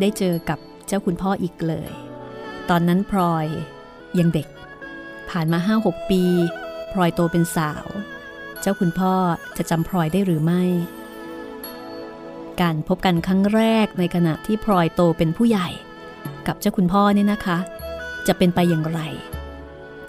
[0.01, 1.93] ได้เจอกับเจ้าคุณพ่ออีกเลย
[2.71, 3.47] ตอนนั้นพลอย
[4.19, 4.49] ยังเด็ก
[5.31, 6.23] ผ่านมาห้าหกปี
[6.93, 7.87] พลอยโตเป็นสาว
[8.61, 9.15] เจ้าคุณพ่อ
[9.57, 10.63] จะจำพลอยได้หรือไม่
[12.61, 15.69] การพบกันครั้งแรกในขณะที่พลอยโตเป็นผู้ใหญ่
[16.47, 17.59] กับเจ้าคุณพ่อเนี่ยนะคะ
[18.27, 19.01] จะเป็นไปอย่างไร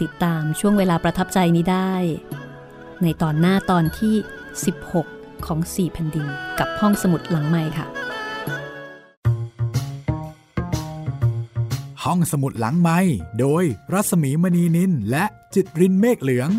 [0.01, 1.93] ติดตามช่วงเวลาประทับใจนี้ได้
[3.03, 4.15] ในตอนหน้าตอนที่
[4.71, 6.27] 16 ของ4แผ่นดิน
[6.59, 7.85] กับห้องสมุดหลังใหม่ค่ะ
[12.03, 12.99] ห้องสมุดหลังไม้
[13.39, 13.63] โดย
[13.93, 15.25] รัสมีมณีนินและ
[15.55, 16.49] จิตรินเมฆเหลือง